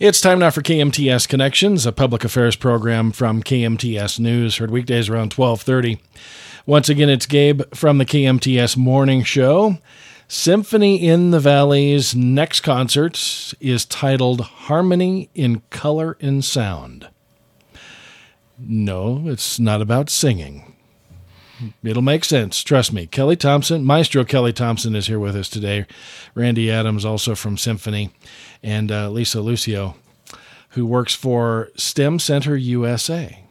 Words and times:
It's 0.00 0.20
time 0.20 0.38
now 0.38 0.50
for 0.50 0.62
KMTS 0.62 1.28
Connections, 1.28 1.84
a 1.84 1.90
public 1.90 2.22
affairs 2.22 2.54
program 2.54 3.10
from 3.10 3.42
KMTS 3.42 4.20
News, 4.20 4.58
heard 4.58 4.70
weekdays 4.70 5.08
around 5.08 5.32
1230. 5.32 6.00
Once 6.66 6.88
again, 6.88 7.08
it's 7.08 7.26
Gabe 7.26 7.62
from 7.74 7.98
the 7.98 8.04
KMTS 8.04 8.76
Morning 8.76 9.24
Show. 9.24 9.78
Symphony 10.28 11.04
in 11.04 11.32
the 11.32 11.40
Valley's 11.40 12.14
next 12.14 12.60
concert 12.60 13.54
is 13.58 13.84
titled 13.84 14.42
Harmony 14.42 15.30
in 15.34 15.62
Color 15.70 16.16
and 16.20 16.44
Sound. 16.44 17.08
No, 18.56 19.24
it's 19.26 19.58
not 19.58 19.82
about 19.82 20.10
singing. 20.10 20.76
It'll 21.82 22.02
make 22.02 22.24
sense. 22.24 22.62
Trust 22.62 22.92
me. 22.92 23.06
Kelly 23.06 23.36
Thompson, 23.36 23.84
Maestro 23.84 24.24
Kelly 24.24 24.52
Thompson, 24.52 24.94
is 24.94 25.06
here 25.06 25.18
with 25.18 25.36
us 25.36 25.48
today. 25.48 25.86
Randy 26.34 26.70
Adams, 26.70 27.04
also 27.04 27.34
from 27.34 27.56
Symphony, 27.56 28.10
and 28.62 28.90
uh, 28.92 29.10
Lisa 29.10 29.40
Lucio, 29.40 29.96
who 30.70 30.86
works 30.86 31.14
for 31.14 31.70
STEM 31.76 32.18
Center 32.18 32.56
USA, 32.56 33.42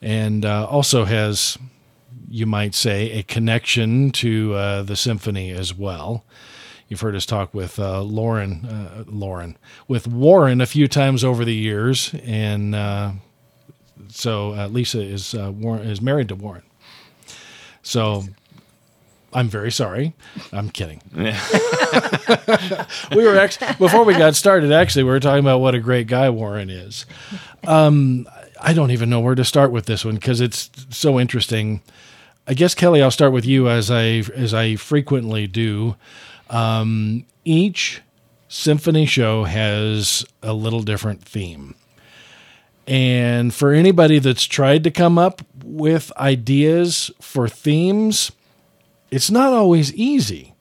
and 0.00 0.44
uh, 0.44 0.66
also 0.66 1.04
has, 1.04 1.58
you 2.28 2.46
might 2.46 2.74
say, 2.74 3.10
a 3.12 3.22
connection 3.22 4.10
to 4.12 4.54
uh, 4.54 4.82
the 4.82 4.96
symphony 4.96 5.50
as 5.50 5.74
well. 5.74 6.24
You've 6.88 7.00
heard 7.00 7.16
us 7.16 7.26
talk 7.26 7.54
with 7.54 7.78
uh, 7.78 8.02
Lauren, 8.02 8.66
uh, 8.66 9.04
Lauren, 9.06 9.56
with 9.88 10.06
Warren 10.06 10.60
a 10.60 10.66
few 10.66 10.86
times 10.86 11.24
over 11.24 11.44
the 11.44 11.54
years, 11.54 12.14
and 12.22 12.74
uh, 12.74 13.12
so 14.08 14.50
Lisa 14.70 15.00
is 15.00 15.34
Warren, 15.34 15.88
is 15.88 16.02
married 16.02 16.28
to 16.28 16.34
Warren. 16.34 16.62
So 17.84 18.24
I'm 19.32 19.48
very 19.48 19.70
sorry. 19.70 20.14
I'm 20.52 20.70
kidding. 20.70 21.02
we 21.14 21.26
were 23.24 23.36
actually 23.36 23.68
before 23.78 24.04
we 24.04 24.14
got 24.14 24.34
started. 24.34 24.72
Actually, 24.72 25.04
we 25.04 25.10
were 25.10 25.20
talking 25.20 25.40
about 25.44 25.60
what 25.60 25.74
a 25.74 25.80
great 25.80 26.06
guy 26.06 26.30
Warren 26.30 26.70
is. 26.70 27.04
Um, 27.66 28.28
I 28.60 28.72
don't 28.72 28.92
even 28.92 29.10
know 29.10 29.20
where 29.20 29.34
to 29.34 29.44
start 29.44 29.70
with 29.70 29.86
this 29.86 30.04
one 30.04 30.14
because 30.14 30.40
it's 30.40 30.70
so 30.90 31.20
interesting. 31.20 31.82
I 32.46 32.54
guess 32.54 32.74
Kelly, 32.74 33.02
I'll 33.02 33.10
start 33.10 33.32
with 33.32 33.44
you 33.44 33.68
as 33.68 33.90
I 33.90 34.22
as 34.34 34.54
I 34.54 34.76
frequently 34.76 35.46
do. 35.46 35.96
Um, 36.48 37.26
each 37.44 38.02
symphony 38.48 39.04
show 39.04 39.44
has 39.44 40.24
a 40.42 40.52
little 40.52 40.82
different 40.82 41.22
theme. 41.22 41.74
And 42.86 43.54
for 43.54 43.72
anybody 43.72 44.18
that's 44.18 44.44
tried 44.44 44.84
to 44.84 44.90
come 44.90 45.18
up 45.18 45.42
with 45.64 46.12
ideas 46.16 47.10
for 47.20 47.48
themes, 47.48 48.32
it's 49.10 49.30
not 49.30 49.52
always 49.52 49.94
easy. 49.94 50.54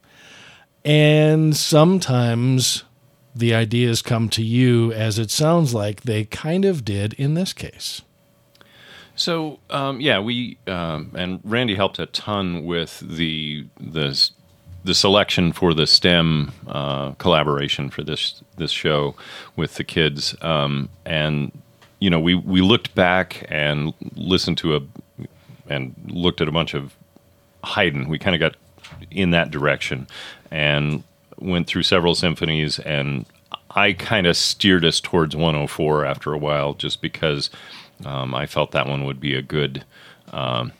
And 0.86 1.56
sometimes 1.56 2.84
the 3.36 3.54
ideas 3.54 4.02
come 4.02 4.30
to 4.30 4.44
you 4.44 4.92
as 4.94 5.18
it 5.18 5.32
sounds 5.32 5.74
like 5.74 6.02
they 6.02 6.26
kind 6.26 6.66
of 6.66 6.86
did 6.86 7.14
in 7.14 7.34
this 7.34 7.52
case. 7.52 8.02
So 9.16 9.60
um, 9.70 10.02
yeah, 10.02 10.20
we 10.20 10.58
um, 10.68 11.12
and 11.16 11.40
Randy 11.44 11.76
helped 11.76 12.00
a 12.00 12.06
ton 12.08 12.66
with 12.66 13.00
the 13.00 13.66
the 13.80 14.30
the 14.84 14.94
selection 14.94 15.52
for 15.52 15.74
the 15.74 15.88
STEM 15.88 16.52
uh, 16.68 17.12
collaboration 17.12 17.90
for 17.90 18.04
this 18.04 18.42
this 18.58 18.72
show 18.72 19.16
with 19.56 19.76
the 19.76 19.84
kids, 19.84 20.36
um, 20.42 20.90
and 21.06 21.52
you 22.04 22.10
know, 22.10 22.20
we 22.20 22.36
we 22.36 22.60
looked 22.60 22.94
back 22.96 23.46
and 23.48 23.94
listened 24.18 24.58
to 24.58 24.76
a 24.76 24.82
and 25.70 25.96
looked 26.08 26.42
at 26.42 26.50
a 26.50 26.52
bunch 26.52 26.74
of 26.74 26.94
Haydn. 27.64 28.10
We 28.10 28.20
kind 28.20 28.36
of 28.36 28.42
got 28.42 28.58
in 29.10 29.32
that 29.32 29.52
direction 29.52 30.08
and 30.52 31.06
went 31.38 31.66
through 31.68 31.84
several 31.84 32.14
symphonies 32.14 32.78
and 32.80 33.26
I 33.72 33.94
kind 33.94 34.28
of 34.28 34.36
steered 34.36 34.84
us 34.84 35.00
towards 35.00 35.34
104 35.34 36.06
after 36.06 36.34
a 36.34 36.38
while, 36.38 36.74
just 36.74 37.02
because 37.02 37.50
um, 38.06 38.36
I 38.36 38.48
felt 38.48 38.72
that 38.72 38.86
one 38.86 39.06
would 39.06 39.22
be 39.22 39.34
a 39.36 39.42
good 39.42 39.86
um, 40.34 40.74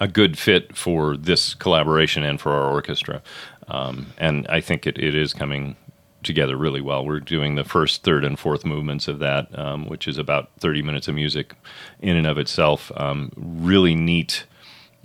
a 0.00 0.08
good 0.08 0.36
fit 0.36 0.76
for 0.76 1.16
this 1.16 1.54
collaboration 1.54 2.24
and 2.24 2.40
for 2.40 2.50
our 2.50 2.68
orchestra. 2.72 3.22
Um, 3.68 4.08
and 4.18 4.48
I 4.48 4.60
think 4.60 4.88
it, 4.88 4.98
it 4.98 5.14
is 5.14 5.32
coming 5.32 5.76
together 6.22 6.56
really 6.56 6.80
well. 6.80 7.04
We're 7.04 7.20
doing 7.20 7.54
the 7.54 7.64
first, 7.64 8.02
third, 8.02 8.24
and 8.24 8.38
fourth 8.38 8.64
movements 8.64 9.08
of 9.08 9.18
that, 9.20 9.56
um, 9.58 9.86
which 9.86 10.06
is 10.08 10.18
about 10.18 10.50
30 10.60 10.82
minutes 10.82 11.08
of 11.08 11.14
music 11.14 11.54
in 12.00 12.16
and 12.16 12.26
of 12.26 12.38
itself. 12.38 12.90
Um, 12.96 13.32
really 13.36 13.94
neat. 13.94 14.44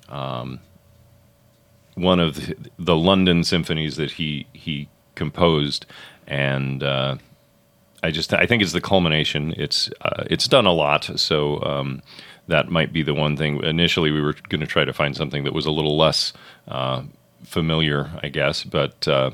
Um, 0.10 0.60
one 1.96 2.20
of 2.20 2.36
the, 2.36 2.56
the, 2.78 2.96
London 2.96 3.44
symphonies 3.44 3.98
that 3.98 4.12
he 4.12 4.48
he 4.54 4.88
composed, 5.16 5.86
and 6.28 6.84
uh, 6.84 7.18
I 8.04 8.12
just 8.12 8.34
I 8.34 8.46
think 8.46 8.62
it's 8.62 8.72
the 8.72 8.82
culmination. 8.82 9.54
It's 9.58 9.90
uh, 10.02 10.24
it's 10.30 10.48
done 10.48 10.66
a 10.66 10.72
lot, 10.72 11.20
so 11.20 11.62
um, 11.64 12.02
that 12.48 12.70
might 12.70 12.94
be 12.94 13.02
the 13.02 13.14
one 13.14 13.36
thing. 13.36 13.64
Initially, 13.64 14.12
we 14.12 14.22
were 14.22 14.36
going 14.50 14.62
to 14.62 14.68
try 14.68 14.86
to 14.86 14.94
find 14.94 15.16
something 15.16 15.44
that 15.44 15.54
was 15.54 15.66
a 15.66 15.72
little 15.72 15.98
less 15.98 16.34
uh, 16.68 17.04
familiar, 17.44 18.12
I 18.22 18.30
guess, 18.30 18.64
but 18.64 19.08
uh, 19.08 19.32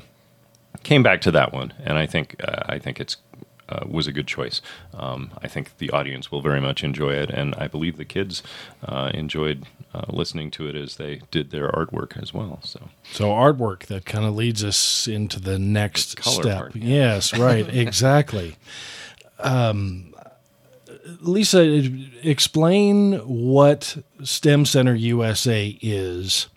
came 0.82 1.02
back 1.02 1.20
to 1.22 1.30
that 1.30 1.52
one, 1.52 1.72
and 1.82 1.98
I 1.98 2.06
think 2.06 2.36
uh, 2.42 2.62
I 2.66 2.78
think 2.78 3.00
it's 3.00 3.16
uh, 3.68 3.84
was 3.88 4.06
a 4.06 4.12
good 4.12 4.26
choice. 4.26 4.60
Um, 4.92 5.30
I 5.42 5.48
think 5.48 5.78
the 5.78 5.90
audience 5.90 6.30
will 6.30 6.42
very 6.42 6.60
much 6.60 6.84
enjoy 6.84 7.14
it, 7.14 7.30
and 7.30 7.54
I 7.56 7.68
believe 7.68 7.96
the 7.96 8.04
kids 8.04 8.42
uh, 8.84 9.10
enjoyed 9.14 9.66
uh, 9.94 10.04
listening 10.08 10.50
to 10.52 10.68
it 10.68 10.74
as 10.74 10.96
they 10.96 11.22
did 11.30 11.50
their 11.50 11.70
artwork 11.70 12.20
as 12.20 12.34
well. 12.34 12.60
So, 12.62 12.88
so 13.12 13.30
artwork 13.30 13.86
that 13.86 14.04
kind 14.04 14.24
of 14.24 14.34
leads 14.34 14.62
us 14.64 15.06
into 15.06 15.40
the 15.40 15.58
next 15.58 16.16
the 16.16 16.22
step. 16.22 16.58
Part, 16.58 16.76
yeah. 16.76 17.14
Yes, 17.14 17.38
right, 17.38 17.66
exactly. 17.74 18.56
Um, 19.38 20.14
Lisa, 21.20 21.62
explain 22.22 23.14
what 23.20 23.96
STEM 24.22 24.64
Center 24.64 24.94
USA 24.94 25.78
is 25.80 26.48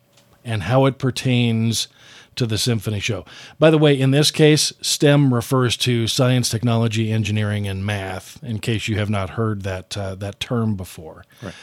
and 0.43 0.63
how 0.63 0.85
it 0.85 0.97
pertains 0.97 1.87
to 2.37 2.45
the 2.45 2.57
symphony 2.57 2.99
show. 2.99 3.25
By 3.59 3.69
the 3.69 3.77
way, 3.77 3.99
in 3.99 4.11
this 4.11 4.31
case, 4.31 4.73
STEM 4.81 5.33
refers 5.33 5.77
to 5.77 6.07
science, 6.07 6.49
technology, 6.49 7.11
engineering, 7.11 7.67
and 7.67 7.85
math. 7.85 8.41
In 8.43 8.59
case 8.59 8.87
you 8.87 8.97
have 8.97 9.09
not 9.09 9.31
heard 9.31 9.63
that 9.63 9.97
uh, 9.97 10.15
that 10.15 10.39
term 10.39 10.75
before. 10.75 11.25
Right. 11.41 11.53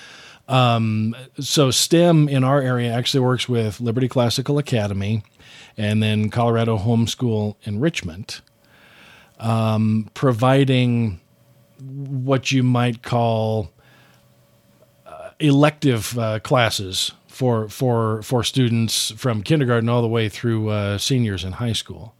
Um, 0.47 1.17
so 1.41 1.71
STEM 1.71 2.29
in 2.29 2.45
our 2.45 2.61
area 2.61 2.93
actually 2.93 3.21
works 3.21 3.49
with 3.49 3.81
Liberty 3.81 4.09
Classical 4.09 4.59
Academy, 4.59 5.23
and 5.77 6.03
then 6.03 6.29
Colorado 6.29 6.77
Homeschool 6.77 7.57
Enrichment, 7.63 8.43
um, 9.39 10.11
providing 10.15 11.21
what 11.81 12.53
you 12.53 12.63
might 12.63 13.03
call 13.03 13.71
uh, 15.07 15.31
elective 15.41 16.19
uh, 16.19 16.41
classes 16.41 17.13
for 17.35 17.69
for 17.69 18.23
for 18.23 18.45
students 18.45 19.11
from 19.13 19.43
kindergarten 19.43 19.89
all 19.89 20.03
the 20.03 20.09
way 20.09 20.29
through 20.29 20.69
uh, 20.69 20.99
seniors 20.99 21.45
in 21.45 21.53
high 21.53 21.73
school. 21.73 22.15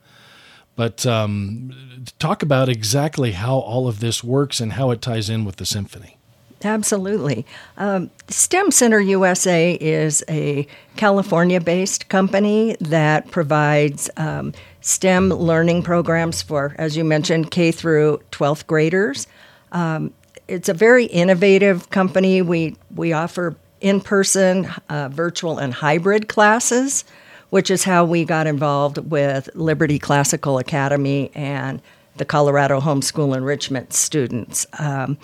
But 0.77 1.07
um, 1.07 2.05
talk 2.19 2.43
about 2.43 2.69
exactly 2.69 3.33
how 3.33 3.57
all 3.57 3.87
of 3.87 4.01
this 4.01 4.25
works 4.25 4.61
and 4.61 4.73
how 4.73 4.91
it 4.91 5.01
ties 5.01 5.31
in 5.31 5.45
with 5.45 5.57
the 5.57 5.67
symphony. 5.67 6.19
Absolutely. 6.65 7.45
Um, 7.77 8.11
STEM 8.29 8.71
Center 8.71 8.99
USA 8.99 9.75
is 9.75 10.25
a 10.29 10.67
California 10.97 11.61
based 11.61 12.09
company 12.09 12.77
that 12.81 13.31
provides 13.31 14.09
um, 14.17 14.53
STEM 14.81 15.29
learning 15.29 15.83
programs 15.83 16.43
for, 16.43 16.75
as 16.79 16.97
you 16.97 17.05
mentioned, 17.05 17.51
K 17.51 17.71
through 17.71 18.21
12th 18.33 18.67
graders. 18.67 19.27
Um, 19.73 20.13
it's 20.49 20.69
a 20.69 20.75
very 20.75 21.05
innovative 21.07 21.91
company. 21.91 22.43
We, 22.43 22.77
we 22.95 23.13
offer 23.13 23.57
in 23.85 24.01
person, 24.01 24.67
uh, 24.89 25.11
virtual, 25.11 25.59
and 25.59 25.75
hybrid 25.75 26.27
classes, 26.27 27.05
which 27.51 27.71
is 27.71 27.85
how 27.85 28.03
we 28.03 28.25
got 28.25 28.47
involved 28.47 28.97
with 28.97 29.51
Liberty 29.55 29.99
Classical 29.99 30.57
Academy 30.57 31.31
and 31.35 31.83
the 32.17 32.25
Colorado 32.25 32.81
Homeschool 32.81 33.37
Enrichment 33.37 33.93
students. 33.93 34.67
Um, 34.79 35.19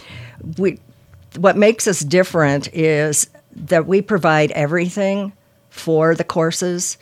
we, 0.58 0.78
what 1.38 1.56
makes 1.56 1.88
us 1.88 2.00
different 2.00 2.68
is 2.74 3.30
that 3.50 3.86
we 3.86 4.02
provide 4.02 4.50
everything 4.52 5.32
for 5.70 6.14
the 6.14 6.24
courses 6.24 6.98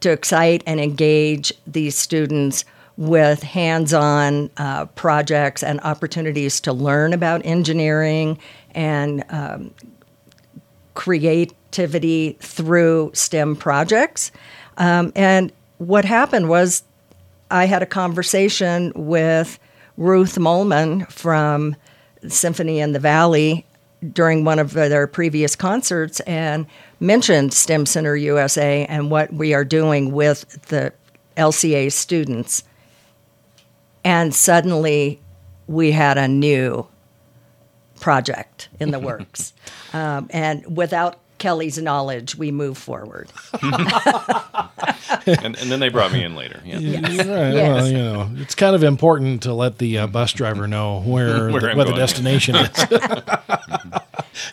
to 0.00 0.10
excite 0.10 0.62
and 0.66 0.80
engage 0.80 1.52
these 1.66 1.94
students 1.94 2.64
with 2.96 3.42
hands 3.42 3.92
on 3.92 4.48
uh, 4.56 4.86
projects 4.86 5.62
and 5.62 5.78
opportunities 5.80 6.58
to 6.62 6.72
learn 6.72 7.12
about 7.12 7.44
engineering 7.44 8.38
and 8.74 9.22
um, 9.28 9.74
creativity 10.94 12.36
through 12.40 13.10
STEM 13.14 13.56
projects. 13.56 14.32
Um, 14.76 15.12
and 15.14 15.52
what 15.78 16.04
happened 16.04 16.48
was 16.48 16.82
I 17.50 17.66
had 17.66 17.82
a 17.82 17.86
conversation 17.86 18.92
with 18.94 19.58
Ruth 19.96 20.36
Molman 20.36 21.10
from 21.10 21.76
Symphony 22.26 22.80
in 22.80 22.92
the 22.92 22.98
Valley 22.98 23.66
during 24.12 24.44
one 24.44 24.58
of 24.58 24.72
their 24.72 25.06
previous 25.06 25.54
concerts 25.54 26.20
and 26.20 26.66
mentioned 26.98 27.52
STEM 27.52 27.86
Center 27.86 28.16
USA 28.16 28.84
and 28.86 29.10
what 29.10 29.32
we 29.32 29.54
are 29.54 29.64
doing 29.64 30.12
with 30.12 30.60
the 30.68 30.92
LCA 31.36 31.92
students. 31.92 32.64
And 34.04 34.34
suddenly 34.34 35.20
we 35.66 35.92
had 35.92 36.18
a 36.18 36.26
new 36.26 36.86
project 38.02 38.68
in 38.78 38.90
the 38.90 38.98
works. 38.98 39.52
Um, 39.94 40.30
and 40.32 40.74
without 40.74 41.18
Kelly's 41.36 41.76
knowledge, 41.76 42.34
we 42.34 42.50
move 42.50 42.78
forward. 42.78 43.30
and, 43.62 43.68
and, 45.26 45.54
then 45.54 45.80
they 45.80 45.90
brought 45.90 46.12
me 46.12 46.24
in 46.24 46.34
later. 46.34 46.62
Yeah. 46.64 46.78
Yes. 46.78 47.02
Right. 47.18 47.52
Yes. 47.52 47.82
Well, 47.82 47.88
you 47.88 47.98
know, 47.98 48.30
it's 48.36 48.54
kind 48.54 48.74
of 48.74 48.82
important 48.82 49.42
to 49.42 49.52
let 49.52 49.76
the 49.76 49.98
uh, 49.98 50.06
bus 50.06 50.32
driver 50.32 50.66
know 50.66 51.02
where, 51.02 51.50
where, 51.52 51.60
the, 51.60 51.74
where 51.74 51.84
the, 51.84 51.92
destination 51.92 52.56
is. 52.56 52.86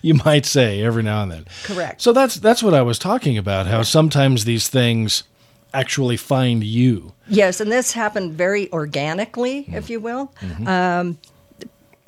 you 0.02 0.16
might 0.26 0.46
say 0.46 0.84
every 0.84 1.04
now 1.04 1.24
and 1.24 1.32
then. 1.32 1.46
Correct. 1.64 2.02
So 2.02 2.12
that's 2.12 2.36
that's 2.36 2.62
what 2.62 2.74
I 2.74 2.82
was 2.82 3.00
talking 3.00 3.38
about. 3.38 3.68
How 3.68 3.84
sometimes 3.84 4.44
these 4.44 4.68
things 4.68 5.24
actually 5.74 6.18
find 6.18 6.66
you. 6.66 7.14
Yes, 7.30 7.62
and 7.62 7.72
this 7.72 7.94
happened 7.94 8.34
very 8.34 8.70
organically, 8.74 9.64
mm. 9.64 9.74
if 9.74 9.90
you 9.90 10.02
will. 10.02 10.34
Mm-hmm. 10.42 10.68
Um, 10.68 11.18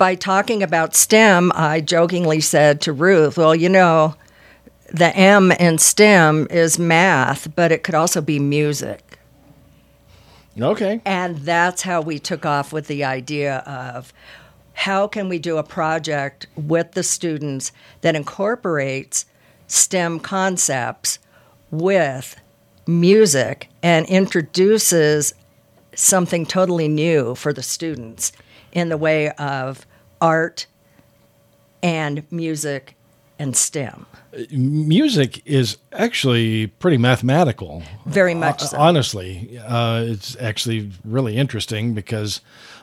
by 0.02 0.16
talking 0.16 0.64
about 0.64 0.96
STEM, 0.96 1.52
I 1.54 1.80
jokingly 1.80 2.40
said 2.40 2.80
to 2.80 2.92
Ruth, 2.92 3.38
"Well, 3.38 3.54
you 3.54 3.68
know." 3.68 4.16
the 4.92 5.16
M 5.16 5.52
in 5.52 5.78
STEM 5.78 6.48
is 6.50 6.76
math, 6.76 7.54
but 7.54 7.70
it 7.70 7.84
could 7.84 7.94
also 7.94 8.20
be 8.20 8.40
music. 8.40 9.16
Okay. 10.60 11.00
And 11.04 11.38
that's 11.38 11.82
how 11.82 12.00
we 12.00 12.18
took 12.18 12.44
off 12.44 12.72
with 12.72 12.88
the 12.88 13.04
idea 13.04 13.58
of 13.58 14.12
how 14.72 15.06
can 15.06 15.28
we 15.28 15.38
do 15.38 15.56
a 15.56 15.62
project 15.62 16.48
with 16.56 16.92
the 16.92 17.04
students 17.04 17.70
that 18.00 18.16
incorporates 18.16 19.24
STEM 19.68 20.18
concepts 20.18 21.20
with 21.70 22.36
music 22.88 23.68
and 23.84 24.04
introduces 24.06 25.32
something 25.94 26.44
totally 26.44 26.88
new 26.88 27.36
for 27.36 27.52
the 27.52 27.62
students 27.62 28.32
in 28.72 28.88
the 28.88 28.98
way 28.98 29.30
of 29.30 29.86
art 30.22 30.66
and 31.82 32.24
music 32.30 32.96
and 33.38 33.54
STEM 33.54 34.06
music 34.50 35.42
is 35.44 35.78
actually 35.92 36.66
pretty 36.66 36.96
mathematical. 36.96 37.82
Very 38.06 38.34
much 38.34 38.60
so. 38.60 38.78
Honestly, 38.78 39.58
uh, 39.58 40.04
it's 40.06 40.36
actually 40.40 40.90
really 41.04 41.36
interesting 41.36 41.94
because 41.94 42.40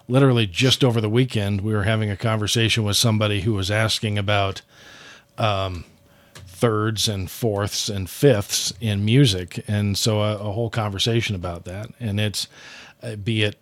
literally 0.07 0.45
just 0.45 0.83
over 0.83 1.01
the 1.01 1.09
weekend, 1.09 1.61
we 1.61 1.73
were 1.73 1.83
having 1.83 2.09
a 2.09 2.17
conversation 2.17 2.83
with 2.83 2.97
somebody 2.97 3.41
who 3.41 3.53
was 3.53 3.71
asking 3.71 4.17
about 4.17 4.61
um, 5.37 5.85
thirds 6.33 7.07
and 7.07 7.31
fourths 7.31 7.89
and 7.89 8.09
fifths 8.09 8.73
in 8.79 9.03
music. 9.03 9.63
And 9.67 9.97
so 9.97 10.21
a, 10.21 10.35
a 10.35 10.51
whole 10.51 10.69
conversation 10.69 11.35
about 11.35 11.65
that. 11.65 11.89
And 11.99 12.19
it's, 12.19 12.47
uh, 13.01 13.15
be 13.15 13.43
it 13.43 13.57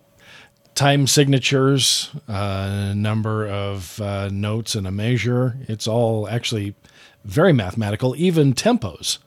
time 0.78 1.08
signatures, 1.08 2.10
uh, 2.28 2.92
number 2.94 3.48
of 3.48 4.00
uh, 4.00 4.28
notes 4.28 4.76
and 4.76 4.86
a 4.86 4.92
measure, 4.92 5.56
it's 5.66 5.88
all 5.88 6.28
actually 6.28 6.76
very 7.24 7.52
mathematical. 7.52 8.14
Even 8.16 8.54
tempos 8.54 9.18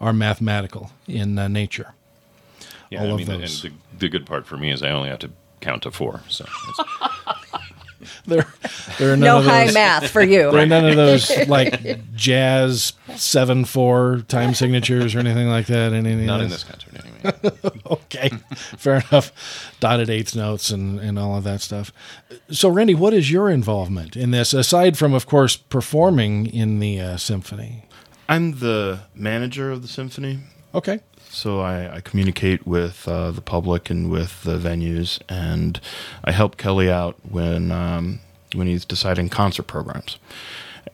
are 0.00 0.12
mathematical 0.12 0.90
in 1.06 1.38
uh, 1.38 1.46
nature. 1.46 1.94
Yeah, 2.90 3.04
All 3.04 3.14
I 3.14 3.16
mean, 3.16 3.26
those. 3.26 3.62
The, 3.62 3.70
the, 3.96 4.08
good 4.08 4.26
part 4.26 4.44
for 4.44 4.56
me 4.56 4.72
is 4.72 4.82
I 4.82 4.90
only 4.90 5.08
have 5.08 5.20
to 5.20 5.30
count 5.60 5.84
to 5.84 5.92
four. 5.92 6.22
So 6.28 6.44
there, 8.26 8.46
there 8.98 9.12
are 9.12 9.16
none 9.16 9.20
no 9.20 9.38
of 9.38 9.44
high 9.44 9.70
math 9.72 10.10
for 10.10 10.22
you. 10.22 10.50
There 10.50 10.62
are 10.62 10.66
none 10.66 10.86
of 10.86 10.96
those 10.96 11.30
like 11.48 12.14
jazz 12.14 12.92
seven 13.16 13.64
four 13.64 14.22
time 14.28 14.54
signatures 14.54 15.14
or 15.14 15.20
anything 15.20 15.48
like 15.48 15.66
that. 15.66 15.92
Anything 15.92 16.26
Not 16.26 16.40
in 16.40 16.50
this 16.50 16.64
concert, 16.64 16.94
anyway. 16.94 17.80
okay, 17.90 18.30
fair 18.54 19.02
enough. 19.10 19.32
Dotted 19.80 20.10
eighth 20.10 20.36
notes 20.36 20.70
and 20.70 21.00
and 21.00 21.18
all 21.18 21.36
of 21.36 21.44
that 21.44 21.60
stuff. 21.60 21.92
So, 22.50 22.68
Randy, 22.68 22.94
what 22.94 23.12
is 23.12 23.30
your 23.30 23.50
involvement 23.50 24.16
in 24.16 24.30
this 24.30 24.54
aside 24.54 24.96
from, 24.96 25.12
of 25.14 25.26
course, 25.26 25.56
performing 25.56 26.46
in 26.46 26.78
the 26.78 27.00
uh, 27.00 27.16
symphony? 27.16 27.84
I'm 28.28 28.58
the 28.58 29.00
manager 29.14 29.70
of 29.70 29.82
the 29.82 29.88
symphony. 29.88 30.40
Okay. 30.74 31.00
So 31.30 31.60
I, 31.60 31.96
I 31.96 32.00
communicate 32.00 32.66
with 32.66 33.06
uh, 33.06 33.30
the 33.30 33.40
public 33.40 33.90
and 33.90 34.10
with 34.10 34.42
the 34.42 34.58
venues, 34.58 35.20
and 35.28 35.80
I 36.24 36.32
help 36.32 36.56
Kelly 36.56 36.90
out 36.90 37.16
when 37.28 37.70
um, 37.70 38.20
when 38.54 38.66
he's 38.66 38.84
deciding 38.84 39.28
concert 39.28 39.64
programs. 39.64 40.18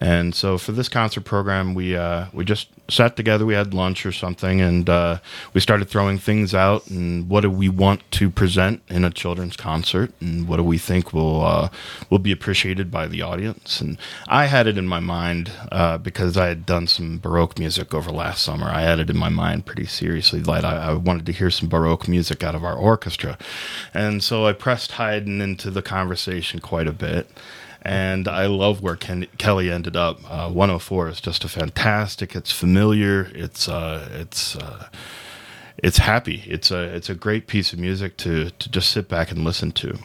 And 0.00 0.35
so 0.35 0.58
for 0.58 0.73
this 0.73 0.88
concert 0.88 1.23
program, 1.23 1.75
we 1.75 1.96
uh, 1.96 2.26
we 2.32 2.44
just 2.44 2.69
sat 2.88 3.17
together. 3.17 3.46
We 3.46 3.55
had 3.55 3.73
lunch 3.73 4.05
or 4.05 4.12
something, 4.12 4.61
and 4.61 4.88
uh, 4.88 5.19
we 5.52 5.61
started 5.61 5.88
throwing 5.88 6.19
things 6.19 6.55
out. 6.55 6.88
And 6.88 7.29
what 7.29 7.41
do 7.41 7.50
we 7.50 7.69
want 7.69 8.08
to 8.12 8.31
present 8.31 8.82
in 8.88 9.05
a 9.05 9.11
children's 9.11 9.56
concert? 9.56 10.12
And 10.20 10.49
what 10.49 10.56
do 10.56 10.62
we 10.62 10.79
think 10.79 11.12
will 11.12 11.44
uh, 11.44 11.69
will 12.11 12.19
be 12.19 12.32
appreciated 12.32 12.91
by 12.91 13.06
the 13.06 13.23
audience? 13.23 13.81
And 13.81 13.99
I 14.29 14.46
had 14.46 14.67
it 14.67 14.79
in 14.79 14.87
my 14.87 15.00
mind 15.00 15.52
uh, 15.70 15.99
because 15.99 16.37
I 16.37 16.49
had 16.49 16.67
done 16.67 16.87
some 16.87 17.19
baroque 17.19 17.58
music 17.58 17.94
over 17.94 18.11
last 18.11 18.43
summer. 18.43 18.67
I 18.67 18.82
had 18.82 18.99
it 18.99 19.11
in 19.11 19.17
my 19.17 19.29
mind 19.29 19.67
pretty 19.67 19.87
seriously 19.87 20.41
that 20.41 20.64
I, 20.64 20.88
I 20.88 20.93
wanted 20.94 21.26
to 21.26 21.32
hear 21.32 21.50
some 21.50 21.69
baroque 21.69 22.08
music 22.08 22.43
out 22.43 22.55
of 22.55 22.64
our 22.64 22.76
orchestra, 22.76 23.38
and 23.93 24.23
so 24.23 24.46
I 24.46 24.52
pressed 24.52 24.93
Haydn 24.93 25.41
into 25.41 25.70
the 25.70 25.82
conversation 25.82 26.61
quite 26.61 26.87
a 26.87 26.93
bit 26.93 27.29
and 27.84 28.26
I 28.26 28.46
love 28.46 28.82
where 28.82 28.96
Ken, 28.96 29.26
Kelly 29.36 29.70
ended 29.70 29.96
up. 29.96 30.19
Uh, 30.31 30.48
104 30.48 31.08
is 31.08 31.20
just 31.20 31.44
a 31.44 31.48
fantastic. 31.48 32.34
It's 32.34 32.50
familiar. 32.50 33.31
It's 33.34 33.69
uh, 33.69 34.08
it's 34.12 34.56
uh, 34.56 34.88
it's 35.76 35.98
happy. 35.98 36.42
It's 36.46 36.70
a 36.70 36.82
it's 36.82 37.10
a 37.10 37.14
great 37.14 37.46
piece 37.46 37.72
of 37.72 37.78
music 37.78 38.16
to 38.19 38.50
to 38.50 38.70
just 38.70 38.90
sit 38.90 39.08
back 39.08 39.31
and 39.31 39.44
listen 39.44 39.72
to. 39.72 39.98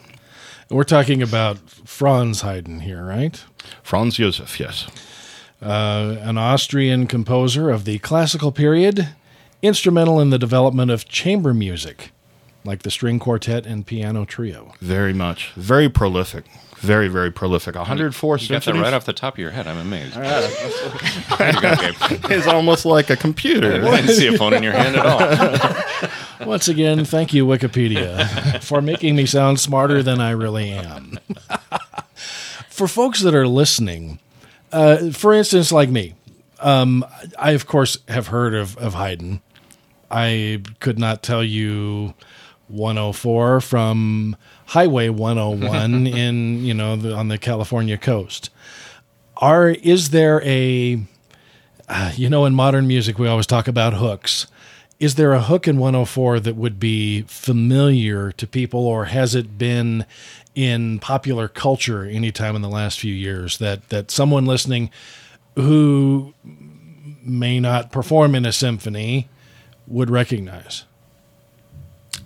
We're 0.68 0.84
talking 0.84 1.22
about 1.22 1.58
Franz 1.68 2.42
Haydn 2.42 2.80
here, 2.80 3.02
right? 3.04 3.42
Franz 3.82 4.16
Josef, 4.16 4.60
yes. 4.60 4.86
Uh, 5.60 6.16
an 6.20 6.38
Austrian 6.38 7.06
composer 7.06 7.70
of 7.70 7.84
the 7.84 7.98
classical 7.98 8.52
period, 8.52 9.08
instrumental 9.62 10.20
in 10.20 10.30
the 10.30 10.38
development 10.38 10.90
of 10.92 11.08
chamber 11.08 11.52
music, 11.52 12.12
like 12.64 12.82
the 12.82 12.90
string 12.90 13.18
quartet 13.18 13.66
and 13.66 13.84
piano 13.84 14.24
trio. 14.24 14.72
Very 14.80 15.12
much. 15.12 15.50
Very 15.56 15.88
prolific 15.88 16.44
very, 16.80 17.08
very 17.08 17.30
prolific. 17.30 17.74
104 17.74 18.38
you 18.38 18.48
got 18.48 18.64
that 18.64 18.74
right 18.74 18.94
off 18.94 19.04
the 19.04 19.12
top 19.12 19.34
of 19.34 19.38
your 19.38 19.50
head. 19.50 19.66
I'm 19.66 19.76
amazed. 19.76 20.14
it's 22.30 22.46
almost 22.46 22.86
like 22.86 23.10
a 23.10 23.16
computer. 23.16 23.86
I 23.86 24.00
didn't 24.00 24.16
see 24.16 24.34
a 24.34 24.38
phone 24.38 24.54
in 24.54 24.62
your 24.62 24.72
hand 24.72 24.96
at 24.96 25.04
all. 26.40 26.46
Once 26.46 26.68
again, 26.68 27.04
thank 27.04 27.34
you, 27.34 27.46
Wikipedia, 27.46 28.62
for 28.62 28.80
making 28.80 29.14
me 29.14 29.26
sound 29.26 29.60
smarter 29.60 30.02
than 30.02 30.22
I 30.22 30.30
really 30.30 30.70
am. 30.70 31.18
for 32.70 32.88
folks 32.88 33.20
that 33.20 33.34
are 33.34 33.46
listening, 33.46 34.18
uh, 34.72 35.10
for 35.10 35.34
instance, 35.34 35.70
like 35.70 35.90
me, 35.90 36.14
um, 36.60 37.04
I 37.38 37.50
of 37.50 37.66
course 37.66 37.98
have 38.08 38.28
heard 38.28 38.54
of, 38.54 38.78
of 38.78 38.94
Haydn. 38.94 39.42
I 40.10 40.62
could 40.80 40.98
not 40.98 41.22
tell 41.22 41.44
you 41.44 42.14
104 42.70 43.60
from 43.60 44.36
Highway 44.66 45.08
101 45.08 46.06
in 46.06 46.64
you 46.64 46.74
know 46.74 46.96
the, 46.96 47.14
on 47.14 47.28
the 47.28 47.38
California 47.38 47.98
coast. 47.98 48.50
Are 49.36 49.70
is 49.70 50.10
there 50.10 50.42
a 50.44 51.02
uh, 51.88 52.12
you 52.14 52.28
know 52.28 52.44
in 52.44 52.54
modern 52.54 52.86
music 52.86 53.18
we 53.18 53.28
always 53.28 53.46
talk 53.46 53.68
about 53.68 53.94
hooks. 53.94 54.46
Is 54.98 55.14
there 55.14 55.32
a 55.32 55.40
hook 55.40 55.66
in 55.66 55.78
104 55.78 56.40
that 56.40 56.56
would 56.56 56.78
be 56.78 57.22
familiar 57.22 58.32
to 58.32 58.46
people, 58.46 58.86
or 58.86 59.06
has 59.06 59.34
it 59.34 59.56
been 59.56 60.04
in 60.54 60.98
popular 60.98 61.48
culture 61.48 62.04
anytime 62.04 62.54
in 62.54 62.60
the 62.60 62.68
last 62.68 63.00
few 63.00 63.14
years 63.14 63.58
that 63.58 63.88
that 63.88 64.10
someone 64.10 64.44
listening 64.44 64.90
who 65.56 66.34
may 67.22 67.60
not 67.60 67.90
perform 67.90 68.34
in 68.34 68.44
a 68.44 68.52
symphony 68.52 69.28
would 69.86 70.10
recognize? 70.10 70.84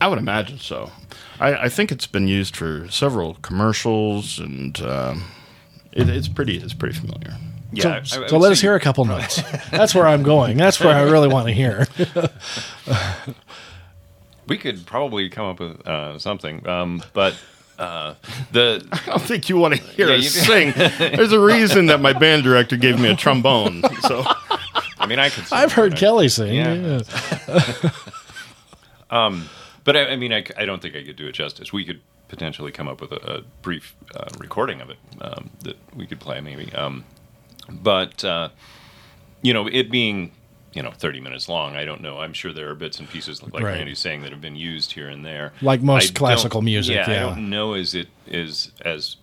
I 0.05 0.07
would 0.07 0.19
imagine 0.19 0.59
so. 0.59 0.91
I, 1.41 1.55
I 1.55 1.69
think 1.71 1.91
it's 1.91 2.07
been 2.07 2.29
used 2.29 2.55
for 2.55 2.87
several 2.91 3.37
commercials, 3.37 4.39
and 4.39 4.79
um, 4.83 5.25
it, 5.93 6.11
it's 6.11 6.29
pretty 6.29 6.59
it's 6.59 6.75
pretty 6.75 6.95
familiar. 6.95 7.39
Yeah, 7.73 8.03
so, 8.03 8.21
I, 8.21 8.25
I 8.27 8.29
so 8.29 8.37
let 8.37 8.53
us 8.53 8.61
hear 8.61 8.75
a 8.75 8.81
couple 8.81 9.07
notes. 9.07 9.41
That's 9.71 9.95
where 9.95 10.07
I'm 10.07 10.23
going. 10.23 10.59
That's 10.59 10.79
where 10.79 10.95
I 10.95 11.01
really 11.05 11.29
want 11.29 11.47
to 11.47 11.55
hear. 11.55 11.87
we 14.47 14.59
could 14.59 14.85
probably 14.85 15.31
come 15.31 15.47
up 15.47 15.59
with 15.59 15.89
uh, 15.89 16.19
something, 16.19 16.69
um, 16.69 17.03
but 17.15 17.35
uh, 17.79 18.13
the 18.53 18.87
I 18.93 19.07
don't 19.07 19.23
think 19.23 19.49
you 19.49 19.57
want 19.57 19.75
to 19.75 19.81
hear 19.81 20.11
yeah, 20.11 20.17
us 20.17 20.29
sing. 20.29 20.75
There's 20.99 21.33
a 21.33 21.41
reason 21.41 21.87
that 21.87 22.03
my 22.03 22.13
band 22.13 22.43
director 22.43 22.77
gave 22.77 23.01
me 23.01 23.11
a 23.11 23.17
trombone. 23.17 23.83
So 24.03 24.23
I 24.99 25.07
mean, 25.07 25.19
I 25.19 25.31
could. 25.31 25.51
I've 25.51 25.73
heard 25.73 25.97
Kelly 25.97 26.29
sing. 26.29 26.55
Yeah. 26.55 27.01
yeah. 27.49 27.91
um, 29.09 29.49
but 29.85 29.97
I, 29.97 30.07
I 30.09 30.17
mean, 30.17 30.33
I, 30.33 30.45
I, 30.57 30.65
don't 30.65 30.83
think 30.83 30.97
I 30.97 31.05
could 31.05 31.17
do 31.17 31.27
it 31.27 31.33
justice. 31.33 31.73
We 31.73 31.85
could 31.85 32.01
potentially 32.29 32.73
come 32.73 32.89
up 32.89 33.01
with 33.01 33.13
a, 33.13 33.39
a 33.39 33.43
brief 33.63 33.95
uh, 34.17 34.29
recording 34.39 34.81
of 34.81 34.91
it 34.91 34.99
um, 35.21 35.51
that 35.63 35.77
we 35.95 36.07
could 36.07 36.21
play, 36.21 36.41
maybe. 36.41 36.73
Um, 36.73 37.05
but 37.69 38.25
uh, 38.25 38.51
you 39.43 39.53
know, 39.53 39.67
it 39.67 39.91
being 39.91 40.33
you 40.73 40.83
know 40.83 40.91
30 40.91 41.21
minutes 41.21 41.49
long, 41.49 41.77
I 41.77 41.85
don't 41.85 42.01
know. 42.01 42.19
I'm 42.19 42.33
sure 42.33 42.53
there 42.53 42.69
are 42.71 42.75
bits 42.75 42.99
and 42.99 43.09
pieces, 43.09 43.43
like 43.43 43.53
right. 43.55 43.65
Randy's 43.65 43.99
saying, 43.99 44.23
that 44.23 44.31
have 44.31 44.41
been 44.41 44.57
used 44.57 44.93
here 44.93 45.09
and 45.09 45.25
there. 45.25 45.53
Like 45.63 45.83
most 45.83 46.11
I 46.11 46.15
classical 46.15 46.63
music. 46.63 46.97
Yeah, 46.97 47.11
yeah, 47.11 47.27
I 47.27 47.35
don't 47.35 47.51
know. 47.51 47.75
Is 47.75 47.95
it 47.95 48.09
is 48.27 48.73
as 48.85 49.17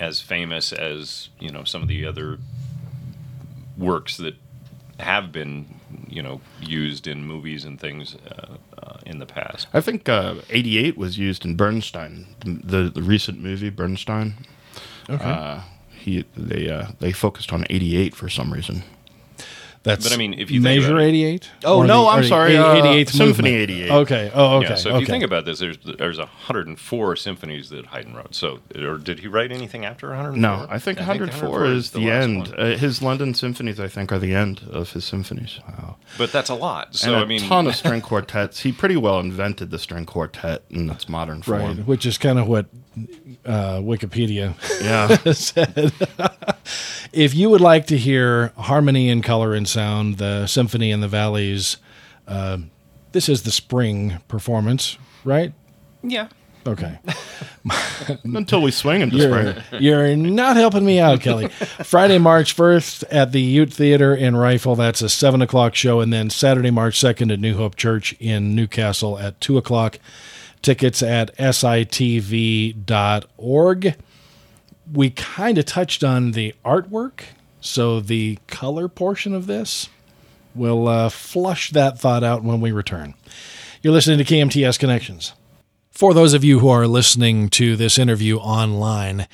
as 0.00 0.20
famous 0.20 0.72
as 0.72 1.28
you 1.38 1.50
know 1.50 1.64
some 1.64 1.82
of 1.82 1.88
the 1.88 2.04
other 2.04 2.38
works 3.76 4.16
that 4.16 4.34
have 4.98 5.32
been 5.32 5.74
you 6.08 6.22
know 6.22 6.40
used 6.60 7.06
in 7.06 7.24
movies 7.24 7.64
and 7.64 7.80
things 7.80 8.16
uh, 8.26 8.56
uh, 8.67 8.67
in 9.08 9.18
the 9.18 9.26
past. 9.26 9.66
I 9.72 9.80
think 9.80 10.08
uh, 10.08 10.36
'88 10.50 10.96
was 10.96 11.18
used 11.18 11.44
in 11.44 11.56
Bernstein, 11.56 12.26
the, 12.44 12.90
the 12.90 13.02
recent 13.02 13.40
movie 13.40 13.70
Bernstein. 13.70 14.34
Okay. 15.10 15.24
Uh, 15.24 15.60
he 15.98 16.24
they 16.36 16.70
uh, 16.70 16.88
they 17.00 17.12
focused 17.12 17.52
on 17.52 17.64
'88 17.68 18.14
for 18.14 18.28
some 18.28 18.52
reason. 18.52 18.84
That's 19.88 20.04
but 20.04 20.12
I 20.12 20.18
mean, 20.18 20.34
if 20.34 20.50
you 20.50 20.60
measure 20.60 20.98
eighty 20.98 21.24
eight. 21.24 21.48
Oh 21.64 21.82
no, 21.82 22.02
the, 22.02 22.08
I'm 22.08 22.24
sorry, 22.24 22.56
eighty 22.56 22.88
eighth 22.88 23.14
uh, 23.14 23.18
Symphony 23.18 23.54
eighty 23.54 23.84
eight. 23.84 23.90
Okay. 23.90 24.30
Oh, 24.34 24.58
okay. 24.58 24.68
Yeah, 24.68 24.74
so 24.74 24.94
if 24.94 25.00
you 25.00 25.06
think 25.06 25.24
about 25.24 25.46
this, 25.46 25.60
there's 25.60 25.78
there's 25.78 26.18
104 26.18 27.16
symphonies 27.16 27.70
that 27.70 27.86
Haydn 27.86 28.14
wrote. 28.14 28.34
So, 28.34 28.60
or 28.76 28.98
did 28.98 29.20
he 29.20 29.28
write 29.28 29.50
anything 29.50 29.86
after 29.86 30.08
104? 30.08 30.38
No, 30.38 30.66
I 30.68 30.78
think, 30.78 30.98
I 30.98 31.06
104, 31.06 31.38
think 31.38 31.52
104 31.52 31.64
is 31.66 31.90
the, 31.92 32.00
the 32.00 32.10
end. 32.10 32.54
Uh, 32.58 32.76
his 32.76 33.00
London 33.00 33.32
symphonies, 33.32 33.80
I 33.80 33.88
think, 33.88 34.12
are 34.12 34.18
the 34.18 34.34
end 34.34 34.60
of 34.70 34.92
his 34.92 35.06
symphonies. 35.06 35.58
Wow. 35.66 35.96
But 36.18 36.32
that's 36.32 36.50
a 36.50 36.54
lot. 36.54 36.94
So 36.94 37.14
and 37.14 37.22
I 37.22 37.24
mean, 37.24 37.42
a 37.42 37.48
ton 37.48 37.66
of 37.66 37.74
string 37.74 38.02
quartets. 38.02 38.60
He 38.60 38.72
pretty 38.72 38.96
well 38.96 39.20
invented 39.20 39.70
the 39.70 39.78
string 39.78 40.04
quartet 40.04 40.64
in 40.68 40.90
its 40.90 41.08
modern 41.08 41.40
form, 41.40 41.60
right, 41.60 41.86
which 41.86 42.04
is 42.04 42.18
kind 42.18 42.38
of 42.38 42.46
what 42.46 42.66
uh, 43.46 43.78
Wikipedia 43.78 44.54
yeah. 44.82 45.32
said. 45.32 45.92
If 47.12 47.34
you 47.34 47.50
would 47.50 47.60
like 47.60 47.86
to 47.86 47.96
hear 47.96 48.48
harmony 48.56 49.08
in 49.08 49.22
color 49.22 49.54
and 49.54 49.68
sound, 49.68 50.18
the 50.18 50.46
Symphony 50.46 50.90
in 50.90 51.00
the 51.00 51.08
Valleys, 51.08 51.78
uh, 52.26 52.58
this 53.12 53.28
is 53.28 53.42
the 53.42 53.50
spring 53.50 54.18
performance, 54.28 54.98
right? 55.24 55.52
Yeah. 56.02 56.28
Okay. 56.66 56.98
Until 58.24 58.60
we 58.62 58.70
swing 58.70 59.00
into 59.00 59.16
you're, 59.16 59.54
spring. 59.54 59.82
You're 59.82 60.16
not 60.16 60.56
helping 60.56 60.84
me 60.84 61.00
out, 61.00 61.20
Kelly. 61.20 61.48
Friday, 61.48 62.18
March 62.18 62.54
1st 62.54 63.04
at 63.10 63.32
the 63.32 63.40
Ute 63.40 63.72
Theater 63.72 64.14
in 64.14 64.36
Rifle. 64.36 64.76
That's 64.76 65.00
a 65.00 65.08
7 65.08 65.40
o'clock 65.40 65.74
show. 65.74 66.00
And 66.00 66.12
then 66.12 66.28
Saturday, 66.28 66.70
March 66.70 67.00
2nd 67.00 67.32
at 67.32 67.40
New 67.40 67.56
Hope 67.56 67.76
Church 67.76 68.14
in 68.20 68.54
New 68.54 68.66
Castle 68.66 69.18
at 69.18 69.40
2 69.40 69.56
o'clock. 69.56 69.98
Tickets 70.60 71.02
at 71.02 71.34
sitv.org. 71.36 72.74
We 74.92 75.10
kind 75.10 75.58
of 75.58 75.66
touched 75.66 76.02
on 76.02 76.32
the 76.32 76.54
artwork, 76.64 77.20
so 77.60 78.00
the 78.00 78.38
color 78.46 78.88
portion 78.88 79.34
of 79.34 79.46
this. 79.46 79.88
We'll 80.54 80.88
uh, 80.88 81.08
flush 81.08 81.70
that 81.72 81.98
thought 81.98 82.24
out 82.24 82.42
when 82.42 82.60
we 82.60 82.72
return. 82.72 83.14
You're 83.82 83.92
listening 83.92 84.18
to 84.18 84.24
KMTS 84.24 84.78
Connections. 84.78 85.34
For 85.98 86.14
those 86.14 86.32
of 86.32 86.44
you 86.44 86.60
who 86.60 86.68
are 86.68 86.86
listening 86.86 87.48
to 87.50 87.74
this 87.74 87.98
interview 87.98 88.36
online, 88.36 89.26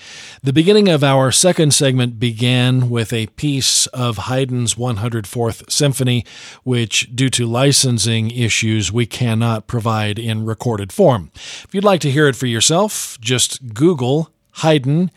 the 0.42 0.52
beginning 0.52 0.88
of 0.88 1.04
our 1.04 1.30
second 1.30 1.75
segment 1.75 2.18
began 2.18 2.88
with 2.88 3.12
a 3.12 3.26
piece 3.26 3.87
of 3.88 4.16
Haydn's 4.16 4.75
104th 4.75 5.70
Symphony, 5.70 6.25
which, 6.62 7.14
due 7.14 7.28
to 7.28 7.44
licensing 7.44 8.30
issues, 8.30 8.90
we 8.90 9.04
cannot 9.04 9.66
provide 9.66 10.18
in 10.18 10.46
recorded 10.46 10.90
form. 10.90 11.30
If 11.34 11.68
you'd 11.73 11.84
like 11.84 12.00
to 12.00 12.11
hear 12.11 12.28
it 12.28 12.37
for 12.37 12.46
yourself, 12.46 13.18
just 13.20 13.75
Google 13.75 14.30
Haydn, 14.56 15.11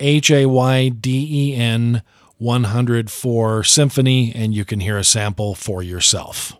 H 0.00 0.30
A 0.30 0.46
Y 0.46 0.88
D 0.88 1.28
E 1.30 1.56
N 1.56 2.02
104 2.38 3.64
Symphony, 3.64 4.32
and 4.34 4.54
you 4.54 4.64
can 4.64 4.80
hear 4.80 4.98
a 4.98 5.04
sample 5.04 5.54
for 5.54 5.82
yourself. 5.82 6.52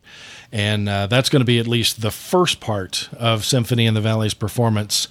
And 0.53 0.89
uh, 0.89 1.09
that's 1.09 1.29
going 1.29 1.41
to 1.41 1.47
be 1.47 1.59
at 1.59 1.67
least 1.67 2.01
the 2.01 2.13
first 2.13 2.61
part 2.61 3.09
of 3.19 3.45
Symphony 3.45 3.87
in 3.87 3.95
the 3.95 4.01
Valleys 4.01 4.35
performance. 4.35 5.09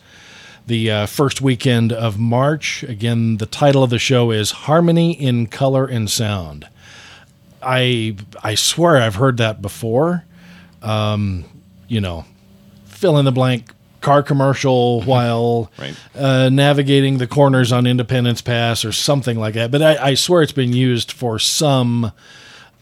The 0.66 0.90
uh, 0.90 1.06
first 1.06 1.42
weekend 1.42 1.92
of 1.92 2.18
March. 2.18 2.84
Again, 2.84 3.38
the 3.38 3.46
title 3.46 3.84
of 3.84 3.90
the 3.90 4.00
show 4.00 4.32
is 4.32 4.52
Harmony 4.52 5.12
in 5.12 5.48
Color 5.48 5.86
and 5.86 6.10
Sound. 6.10 6.68
I 7.62 8.16
I 8.42 8.56
swear 8.56 8.98
I've 8.98 9.16
heard 9.16 9.38
that 9.38 9.62
before. 9.62 10.24
Um, 10.82 11.44
you 11.88 12.00
know, 12.00 12.26
fill 12.86 13.18
in 13.18 13.26
the 13.26 13.32
blank 13.32 13.72
car 14.04 14.22
commercial 14.22 15.02
while 15.06 15.72
right. 15.80 15.96
uh, 16.16 16.50
navigating 16.50 17.18
the 17.18 17.28
corners 17.28 17.72
on 17.72 17.88
Independence 17.88 18.42
Pass 18.42 18.86
or 18.86 18.92
something 18.92 19.40
like 19.40 19.56
that. 19.56 19.72
But 19.72 19.82
I, 19.82 20.10
I 20.10 20.14
swear 20.14 20.44
it's 20.44 20.52
been 20.52 20.74
used 20.74 21.12
for 21.12 21.40
some 21.40 22.12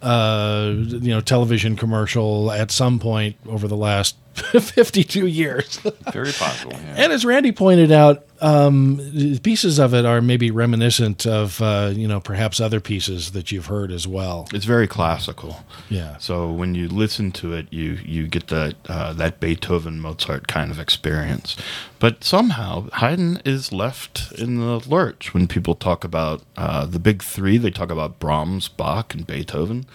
uh, 0.01 0.73
you 0.75 1.11
know, 1.11 1.21
television 1.21 1.75
commercial 1.75 2.51
at 2.51 2.71
some 2.71 2.99
point 2.99 3.35
over 3.47 3.67
the 3.67 3.77
last 3.77 4.15
52 4.35 5.27
years. 5.27 5.77
Very 6.13 6.31
possible. 6.31 6.73
Yeah. 6.73 6.95
And 6.97 7.13
as 7.13 7.25
Randy 7.25 7.51
pointed 7.51 7.91
out, 7.91 8.25
um, 8.41 9.39
pieces 9.43 9.77
of 9.77 9.93
it 9.93 10.05
are 10.05 10.19
maybe 10.19 10.49
reminiscent 10.49 11.27
of, 11.27 11.61
uh, 11.61 11.91
you 11.93 12.07
know, 12.07 12.19
perhaps 12.19 12.59
other 12.59 12.79
pieces 12.79 13.31
that 13.31 13.51
you've 13.51 13.67
heard 13.67 13.91
as 13.91 14.07
well. 14.07 14.47
It's 14.53 14.65
very 14.65 14.87
classical. 14.87 15.63
Yeah. 15.89 16.17
So 16.17 16.51
when 16.51 16.73
you 16.73 16.87
listen 16.87 17.31
to 17.33 17.53
it, 17.53 17.67
you 17.71 17.99
you 18.03 18.27
get 18.27 18.47
that 18.47 18.75
uh, 18.89 19.13
that 19.13 19.39
Beethoven 19.39 19.99
Mozart 19.99 20.47
kind 20.47 20.71
of 20.71 20.79
experience. 20.79 21.55
But 21.99 22.23
somehow 22.23 22.89
Haydn 22.93 23.41
is 23.45 23.71
left 23.71 24.31
in 24.31 24.57
the 24.57 24.79
lurch 24.89 25.35
when 25.35 25.47
people 25.47 25.75
talk 25.75 26.03
about 26.03 26.41
uh, 26.57 26.85
the 26.85 26.99
big 26.99 27.21
three. 27.21 27.57
They 27.57 27.69
talk 27.69 27.91
about 27.91 28.17
Brahms, 28.17 28.69
Bach, 28.69 29.13
and 29.13 29.27
Beethoven. 29.27 29.85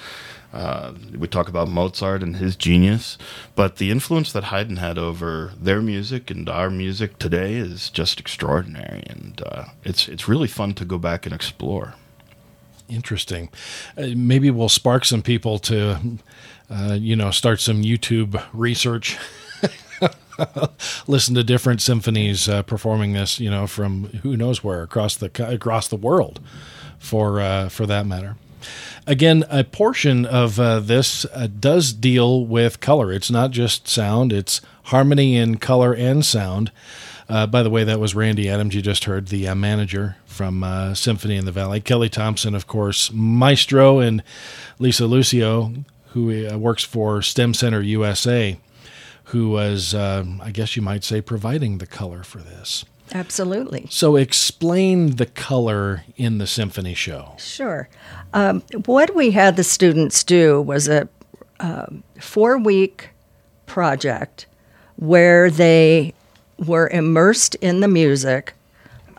Uh, 0.57 0.95
we 1.15 1.29
talk 1.29 1.51
about 1.51 1.69
Mozart 1.69 2.23
and 2.23 2.37
his 2.37 2.57
genius, 2.57 3.19
but 3.55 3.77
the 3.77 3.91
influence 3.91 4.33
that 4.33 4.45
Haydn 4.45 4.77
had 4.77 4.97
over 4.97 5.53
their 5.61 5.83
music 5.83 6.31
and 6.31 6.49
our 6.49 6.71
music 6.71 7.19
today 7.19 7.57
is 7.57 7.91
just 7.91 8.19
extraordinary, 8.19 9.03
and 9.07 9.43
uh, 9.45 9.65
it's 9.85 10.09
it's 10.09 10.29
really 10.29 10.49
fun 10.49 10.73
to 10.73 10.87
go 10.87 10.97
back 10.97 11.27
and 11.27 11.35
explore. 11.35 11.93
Interesting. 12.89 13.51
Uh, 13.99 14.09
maybe 14.17 14.51
we'll 14.51 14.71
spark 14.71 15.05
some 15.05 15.21
people 15.21 15.59
to, 15.59 16.19
uh, 16.71 16.97
you 16.99 17.17
know, 17.17 17.31
start 17.31 17.61
some 17.61 17.83
YouTube 17.83 18.43
research. 18.55 19.19
Listen 21.07 21.35
to 21.35 21.45
different 21.45 21.83
symphonies 21.83 22.49
uh, 22.49 22.63
performing 22.63 23.13
this, 23.13 23.39
you 23.39 23.51
know, 23.51 23.67
from 23.67 24.05
who 24.23 24.39
knows 24.39 24.65
where 24.65 24.83
across 24.83 25.17
the 25.17 25.31
across 25.47 25.89
the 25.89 25.97
world, 25.97 26.41
for 26.99 27.41
uh, 27.41 27.69
for 27.69 27.85
that 27.85 28.07
matter. 28.07 28.37
Again, 29.07 29.45
a 29.49 29.63
portion 29.63 30.27
of 30.27 30.59
uh, 30.59 30.81
this 30.81 31.25
uh, 31.27 31.47
does 31.47 31.93
deal 31.93 32.45
with 32.45 32.81
color. 32.81 33.13
It's 33.13 33.31
not 33.31 33.53
just 33.53 33.87
sound, 33.87 34.33
it's 34.33 34.61
harmony 34.85 35.37
in 35.37 35.59
color 35.59 35.93
and 35.93 36.25
sound. 36.25 36.73
Uh, 37.29 37.47
by 37.47 37.63
the 37.63 37.71
way, 37.71 37.85
that 37.85 38.01
was 38.01 38.15
Randy 38.15 38.49
Adams, 38.49 38.75
you 38.75 38.83
just 38.83 39.05
heard, 39.05 39.29
the 39.29 39.49
uh, 39.49 39.55
manager 39.55 40.17
from 40.27 40.63
uh, 40.63 40.95
Symphony 40.95 41.37
in 41.37 41.45
the 41.45 41.53
Valley. 41.53 41.81
Kelly 41.81 42.09
Thompson, 42.09 42.55
of 42.55 42.67
course, 42.67 43.13
maestro, 43.13 43.99
and 43.99 44.23
Lisa 44.79 45.07
Lucio, 45.07 45.73
who 46.09 46.49
uh, 46.49 46.57
works 46.57 46.85
for 46.85 47.23
STEM 47.23 47.55
Center 47.55 47.81
USA, 47.81 48.59
who 49.25 49.51
was, 49.51 49.95
I 49.95 50.51
guess 50.53 50.77
you 50.77 50.83
might 50.83 51.03
say, 51.03 51.21
providing 51.21 51.79
the 51.79 51.87
color 51.87 52.23
for 52.23 52.39
this. 52.39 52.85
Absolutely. 53.15 53.87
So, 53.91 54.17
explain 54.17 55.17
the 55.17 55.27
color 55.27 56.05
in 56.17 56.39
the 56.39 56.47
symphony 56.47 56.95
show. 56.95 57.35
Sure. 57.39 57.89
Um, 58.35 58.63
what 58.85 59.15
we 59.15 59.31
had 59.31 59.57
the 59.57 59.65
students 59.65 60.25
do 60.25 60.61
was 60.61 60.89
a 60.89 61.09
um, 61.61 62.03
four 62.21 62.59
week 62.59 63.11
project 63.67 64.47
where 64.97 65.51
they 65.51 66.15
were 66.59 66.89
immersed 66.89 67.55
in 67.57 67.81
the 67.81 67.89
music 67.89 68.55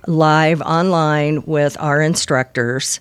live 0.08 0.62
online 0.62 1.44
with 1.46 1.78
our 1.80 2.02
instructors, 2.02 3.00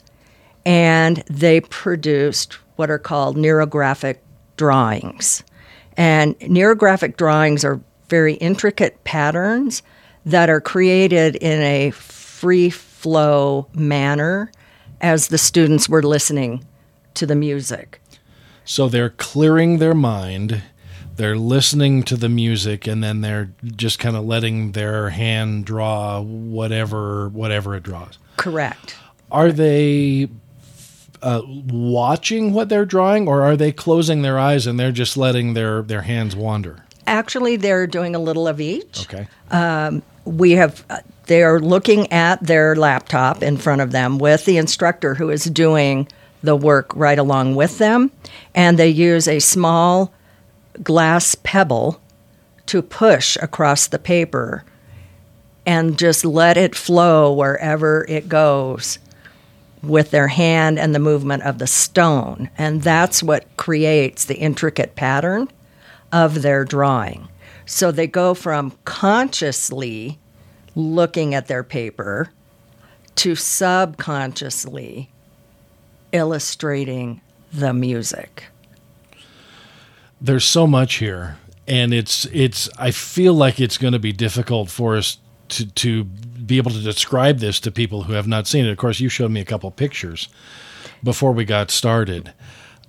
and 0.65 1.19
they 1.29 1.61
produced 1.61 2.55
what 2.77 2.91
are 2.91 2.99
called 2.99 3.37
neurographic 3.37 4.19
drawings. 4.57 5.43
And 5.97 6.39
neurographic 6.41 7.17
drawings 7.17 7.65
are 7.65 7.81
very 8.09 8.35
intricate 8.35 9.03
patterns 9.05 9.83
that 10.27 10.51
are 10.51 10.61
created 10.61 11.37
in 11.37 11.63
a 11.63 11.93
free 11.93 12.69
flow 12.69 13.69
manner 13.73 14.51
as 15.01 15.29
the 15.29 15.39
students 15.39 15.89
were 15.89 16.03
listening 16.03 16.65
to 17.15 17.25
the 17.25 17.37
music. 17.37 18.01
So 18.65 18.89
they're 18.89 19.11
clearing 19.11 19.79
their 19.79 19.95
mind, 19.95 20.63
they're 21.15 21.37
listening 21.37 22.03
to 22.05 22.17
the 22.17 22.29
music, 22.29 22.87
and 22.87 23.03
then 23.03 23.21
they're 23.21 23.51
just 23.65 23.99
kind 24.01 24.17
of 24.17 24.25
letting 24.25 24.73
their 24.73 25.11
hand 25.11 25.65
draw 25.65 26.21
whatever 26.21 27.29
whatever 27.29 27.77
it 27.77 27.85
draws. 27.85 28.19
Correct. 28.37 28.97
Are 29.31 29.53
they 29.53 30.29
uh, 31.23 31.43
watching 31.47 32.53
what 32.53 32.69
they're 32.69 32.85
drawing, 32.85 33.29
or 33.29 33.43
are 33.43 33.57
they 33.57 33.71
closing 33.71 34.23
their 34.23 34.39
eyes 34.39 34.67
and 34.67 34.79
they're 34.79 34.93
just 34.93 35.17
letting 35.17 35.55
their 35.55 35.83
their 35.83 36.03
hands 36.03 36.35
wander? 36.35 36.85
Actually, 37.07 37.57
they're 37.57 37.87
doing 37.87 38.17
a 38.17 38.19
little 38.19 38.49
of 38.49 38.61
each. 38.61 39.03
Okay. 39.03 39.29
Um, 39.53 40.03
we 40.27 40.53
have 40.53 40.85
uh, 40.91 40.99
they're 41.27 41.61
looking 41.61 42.13
at 42.13 42.45
their 42.45 42.77
laptop 42.77 43.43
in 43.43 43.57
front 43.57 43.81
of 43.81 43.93
them 43.93 44.19
with 44.19 44.45
the 44.45 44.59
instructor 44.59 45.15
who 45.15 45.31
is 45.31 45.45
doing 45.45 46.07
the 46.43 46.57
work 46.57 46.95
right 46.95 47.19
along 47.19 47.55
with 47.55 47.79
them 47.79 48.11
and 48.55 48.79
they 48.79 48.89
use 48.89 49.27
a 49.27 49.39
small 49.39 50.13
glass 50.83 51.35
pebble 51.35 52.01
to 52.67 52.83
push 52.83 53.37
across 53.41 53.87
the 53.87 53.99
paper 53.99 54.65
and 55.65 55.99
just 55.99 56.25
let 56.25 56.57
it 56.57 56.75
flow 56.75 57.33
wherever 57.33 58.05
it 58.09 58.29
goes 58.29 58.99
with 59.83 60.11
their 60.11 60.29
hand 60.29 60.79
and 60.79 60.95
the 60.95 61.01
movement 61.01 61.43
of 61.43 61.59
the 61.59 61.67
stone. 61.67 62.51
And 62.57 62.83
that's 62.83 63.23
what 63.23 63.45
creates 63.57 64.25
the 64.25 64.37
intricate 64.37 64.97
pattern 64.97 65.49
of 66.13 66.43
their 66.43 66.65
drawing. 66.65 67.29
So 67.67 67.91
they 67.91 68.07
go 68.07 68.35
from 68.35 68.73
consciously 68.85 70.19
looking 70.75 71.35
at 71.35 71.49
their 71.49 71.63
paper 71.63 72.31
to 73.17 73.35
subconsciously 73.35 75.11
illustrating 76.13 77.21
the 77.53 77.73
music. 77.73 78.45
There's 80.21 80.45
so 80.45 80.67
much 80.67 80.95
here 80.95 81.39
and 81.67 81.93
it's 81.93 82.27
it's 82.27 82.69
I 82.79 82.91
feel 82.91 83.35
like 83.35 83.61
it's 83.61 83.79
going 83.79 83.93
to 83.93 83.99
be 83.99 84.13
difficult 84.13 84.71
for 84.71 84.97
us 84.97 85.19
to 85.51 85.67
to 85.67 86.05
be 86.05 86.59
able 86.59 86.71
to 86.71 86.81
describe 86.81 87.39
this 87.39 87.59
to 87.61 87.71
people 87.71 88.05
who 88.05 88.13
have 88.13 88.29
not 88.29 88.47
seen 88.47 88.67
it. 88.67 88.71
Of 88.71 88.79
course, 88.79 89.01
you 89.01 89.09
showed 89.09 89.31
me 89.31 89.41
a 89.41 89.45
couple 89.45 89.71
pictures 89.71 90.29
before 91.03 91.33
we 91.33 91.45
got 91.45 91.71
started. 91.71 92.33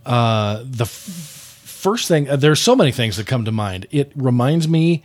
Uh, 0.05 0.63
the 0.63 0.83
f- 0.83 1.46
first 1.87 2.09
thing, 2.09 2.29
uh, 2.29 2.35
there's 2.35 2.59
so 2.59 2.75
many 2.75 2.91
things 2.91 3.15
that 3.15 3.27
come 3.27 3.45
to 3.45 3.51
mind. 3.51 3.87
It 3.91 4.11
reminds 4.13 4.67
me 4.67 5.03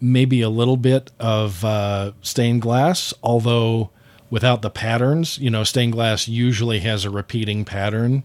maybe 0.00 0.40
a 0.40 0.48
little 0.48 0.78
bit 0.78 1.10
of 1.20 1.62
uh, 1.62 2.12
stained 2.22 2.62
glass, 2.62 3.12
although 3.22 3.90
without 4.30 4.62
the 4.62 4.70
patterns. 4.70 5.36
You 5.36 5.50
know, 5.50 5.62
stained 5.62 5.92
glass 5.92 6.28
usually 6.28 6.80
has 6.80 7.04
a 7.04 7.10
repeating 7.10 7.66
pattern. 7.66 8.22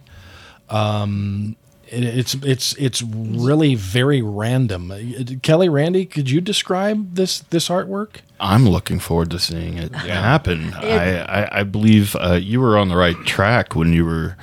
Um, 0.69 1.57
it's 1.89 2.33
it's 2.35 2.73
it's 2.75 3.01
really 3.01 3.75
very 3.75 4.21
random. 4.21 5.39
Kelly, 5.41 5.67
Randy, 5.67 6.05
could 6.05 6.29
you 6.29 6.39
describe 6.39 7.15
this 7.15 7.39
this 7.39 7.67
artwork? 7.67 8.21
I'm 8.39 8.69
looking 8.69 8.99
forward 8.99 9.31
to 9.31 9.39
seeing 9.39 9.77
it 9.77 9.93
happen. 9.93 10.73
I, 10.75 11.19
I, 11.19 11.59
I 11.59 11.63
believe 11.63 12.15
uh, 12.15 12.39
you 12.41 12.61
were 12.61 12.77
on 12.77 12.87
the 12.87 12.95
right 12.95 13.17
track 13.25 13.75
when 13.75 13.91
you 13.91 14.05
were 14.05 14.37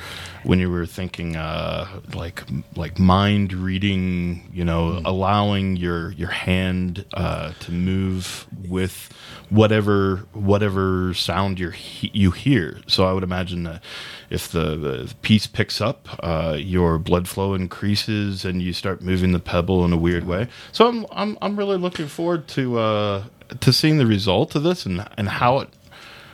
when 0.45 0.59
you 0.61 0.71
were 0.71 0.87
thinking 0.87 1.37
uh, 1.37 1.89
like 2.15 2.43
like 2.77 2.99
mind 2.99 3.53
reading. 3.53 4.49
You 4.53 4.65
know, 4.65 5.01
mm 5.01 5.05
allowing 5.05 5.77
your 5.77 6.13
your 6.13 6.31
hand 6.31 7.05
uh, 7.15 7.53
to 7.61 7.73
move 7.73 8.47
with 8.69 9.11
whatever 9.51 10.27
whatever 10.33 11.13
sound 11.15 11.61
you 11.61 11.73
you 12.01 12.31
hear. 12.31 12.81
So 12.87 13.05
I 13.07 13.13
would 13.13 13.23
imagine 13.23 13.65
that 13.65 13.83
if 14.31 14.49
the, 14.49 14.77
the 14.77 15.15
piece 15.23 15.47
picks 15.47 15.81
up, 15.81 16.09
uh, 16.23 16.57
your 16.59 16.99
blood 16.99 17.29
flow 17.29 17.55
increases 17.55 18.45
and 18.45 18.63
you 18.63 18.73
start 18.73 19.03
moving 19.03 19.33
the 19.33 19.41
pebble 19.41 19.85
in 19.85 19.93
a 19.93 19.97
weird 19.97 20.27
way. 20.27 20.49
So 20.73 20.89
I'm 20.89 21.07
I'm, 21.13 21.39
I'm 21.43 21.57
really 21.57 21.77
looking 21.77 22.07
forward 22.09 22.49
to 22.49 22.79
uh, 22.79 23.25
to 23.61 23.73
seeing 23.73 23.99
the 23.99 24.07
result 24.07 24.55
of 24.55 24.63
this 24.63 24.87
and 24.87 25.07
and 25.17 25.29
how 25.29 25.61
it 25.61 25.69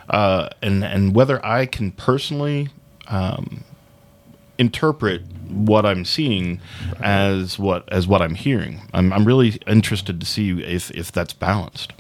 uh, 0.09 0.49
and 0.63 0.85
and 0.85 1.15
whether 1.15 1.45
I 1.45 1.67
can 1.67 1.93
personally 1.93 2.69
um, 3.09 3.65
interpret 4.61 5.23
what 5.49 5.85
I'm 5.85 6.05
seeing 6.05 6.61
as 7.01 7.59
what 7.59 7.89
as 7.93 8.07
what 8.07 8.23
I'm 8.23 8.35
hearing. 8.35 8.83
I'm 8.95 9.13
I'm 9.13 9.25
really 9.25 9.59
interested 9.67 10.21
to 10.21 10.27
see 10.27 10.63
if 10.63 10.91
if 10.93 11.11
that's 11.11 11.33
balanced. 11.33 11.93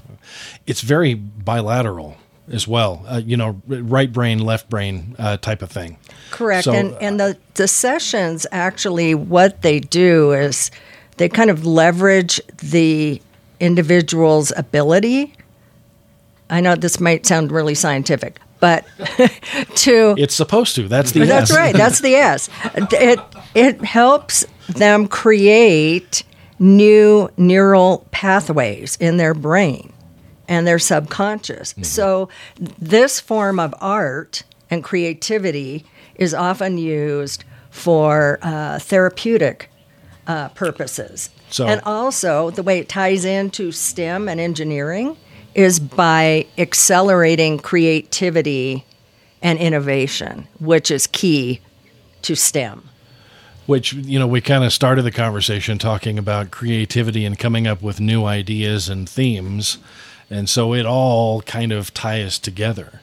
It's 0.66 0.82
very 0.82 1.14
bilateral 1.14 2.16
as 2.52 2.68
well. 2.68 3.04
Uh, 3.08 3.20
you 3.24 3.36
know, 3.36 3.60
right 3.66 4.12
brain, 4.12 4.38
left 4.38 4.68
brain 4.68 5.16
uh, 5.18 5.36
type 5.38 5.62
of 5.62 5.70
thing. 5.70 5.96
Correct. 6.30 6.64
So, 6.64 6.72
and 6.72 6.94
and 7.00 7.18
the 7.18 7.38
the 7.54 7.66
sessions 7.66 8.46
actually 8.52 9.14
what 9.14 9.62
they 9.62 9.80
do 9.80 10.32
is 10.32 10.70
they 11.16 11.28
kind 11.28 11.50
of 11.50 11.66
leverage 11.66 12.40
the 12.58 13.20
individual's 13.58 14.52
ability. 14.56 15.34
I 16.48 16.60
know 16.60 16.74
this 16.74 16.98
might 17.00 17.26
sound 17.26 17.52
really 17.52 17.74
scientific, 17.74 18.40
but 18.60 18.84
to 19.76 20.14
it's 20.16 20.34
supposed 20.34 20.74
to. 20.76 20.86
That's 20.86 21.12
the 21.12 21.24
that's 21.24 21.50
S. 21.50 21.56
right. 21.56 21.74
That's 21.74 22.00
the 22.00 22.14
S. 22.14 22.48
It 22.74 23.20
it 23.54 23.84
helps 23.84 24.44
them 24.68 25.08
create 25.08 26.22
new 26.58 27.30
neural 27.36 28.06
pathways 28.10 28.96
in 29.00 29.16
their 29.16 29.34
brain 29.34 29.92
and 30.46 30.66
their 30.66 30.78
subconscious. 30.78 31.72
Mm-hmm. 31.72 31.82
So, 31.84 32.28
this 32.58 33.18
form 33.18 33.58
of 33.58 33.74
art 33.80 34.42
and 34.68 34.84
creativity 34.84 35.86
is 36.16 36.34
often 36.34 36.76
used 36.76 37.44
for 37.70 38.38
uh, 38.42 38.78
therapeutic 38.78 39.70
uh, 40.26 40.48
purposes. 40.50 41.30
So, 41.48 41.66
and 41.66 41.80
also, 41.84 42.50
the 42.50 42.62
way 42.62 42.78
it 42.78 42.88
ties 42.88 43.24
into 43.24 43.72
STEM 43.72 44.28
and 44.28 44.38
engineering 44.38 45.16
is 45.54 45.80
by 45.80 46.46
accelerating 46.58 47.58
creativity 47.58 48.84
and 49.42 49.58
innovation, 49.58 50.46
which 50.58 50.90
is 50.90 51.06
key 51.06 51.60
to 52.22 52.34
STEM. 52.34 52.88
Which, 53.66 53.92
you 53.92 54.18
know, 54.18 54.26
we 54.26 54.40
kind 54.40 54.64
of 54.64 54.72
started 54.72 55.02
the 55.02 55.12
conversation 55.12 55.78
talking 55.78 56.18
about 56.18 56.50
creativity 56.50 57.24
and 57.24 57.38
coming 57.38 57.66
up 57.66 57.82
with 57.82 58.00
new 58.00 58.24
ideas 58.24 58.88
and 58.88 59.08
themes 59.08 59.78
and 60.30 60.48
so 60.48 60.72
it 60.72 60.86
all 60.86 61.42
kind 61.42 61.72
of 61.72 61.92
ties 61.92 62.38
together. 62.38 63.00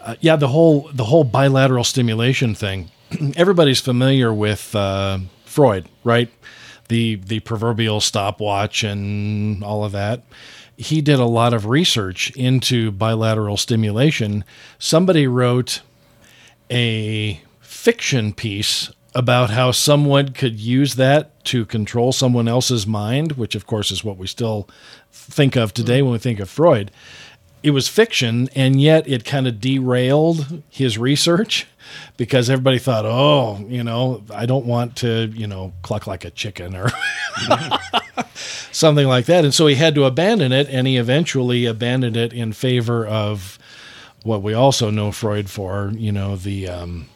Uh, 0.00 0.16
yeah, 0.20 0.34
the 0.34 0.48
whole 0.48 0.90
the 0.92 1.04
whole 1.04 1.24
bilateral 1.24 1.84
stimulation 1.84 2.54
thing. 2.54 2.90
Everybody's 3.36 3.80
familiar 3.80 4.34
with 4.34 4.74
uh, 4.74 5.20
Freud, 5.44 5.88
right? 6.02 6.28
The 6.88 7.14
the 7.14 7.40
proverbial 7.40 8.00
stopwatch 8.00 8.82
and 8.82 9.62
all 9.62 9.84
of 9.84 9.92
that. 9.92 10.24
He 10.82 11.00
did 11.00 11.20
a 11.20 11.26
lot 11.26 11.54
of 11.54 11.66
research 11.66 12.32
into 12.32 12.90
bilateral 12.90 13.56
stimulation. 13.56 14.44
Somebody 14.80 15.28
wrote 15.28 15.80
a 16.70 17.40
fiction 17.60 18.32
piece 18.32 18.90
about 19.14 19.50
how 19.50 19.70
someone 19.70 20.30
could 20.30 20.58
use 20.58 20.96
that 20.96 21.44
to 21.44 21.64
control 21.66 22.10
someone 22.10 22.48
else's 22.48 22.84
mind, 22.84 23.32
which 23.32 23.54
of 23.54 23.64
course 23.64 23.92
is 23.92 24.02
what 24.02 24.16
we 24.16 24.26
still 24.26 24.68
think 25.12 25.54
of 25.54 25.72
today 25.72 26.02
when 26.02 26.12
we 26.12 26.18
think 26.18 26.40
of 26.40 26.50
Freud. 26.50 26.90
It 27.62 27.70
was 27.70 27.86
fiction, 27.86 28.48
and 28.56 28.80
yet 28.80 29.06
it 29.06 29.24
kind 29.24 29.46
of 29.46 29.60
derailed 29.60 30.62
his 30.68 30.98
research 30.98 31.68
because 32.16 32.50
everybody 32.50 32.78
thought, 32.78 33.04
oh, 33.04 33.64
you 33.68 33.82
know, 33.82 34.22
I 34.34 34.46
don't 34.46 34.66
want 34.66 34.96
to, 34.96 35.32
you 35.34 35.46
know, 35.46 35.72
cluck 35.82 36.06
like 36.06 36.24
a 36.24 36.30
chicken 36.30 36.76
or 36.76 36.88
something 38.72 39.06
like 39.06 39.26
that. 39.26 39.44
And 39.44 39.54
so 39.54 39.66
he 39.66 39.74
had 39.74 39.94
to 39.94 40.04
abandon 40.04 40.52
it, 40.52 40.68
and 40.68 40.86
he 40.86 40.96
eventually 40.96 41.66
abandoned 41.66 42.16
it 42.16 42.32
in 42.32 42.52
favor 42.52 43.06
of 43.06 43.58
what 44.22 44.42
we 44.42 44.54
also 44.54 44.90
know 44.90 45.12
Freud 45.12 45.50
for, 45.50 45.92
you 45.94 46.12
know, 46.12 46.36
the, 46.36 46.68
um, 46.68 47.08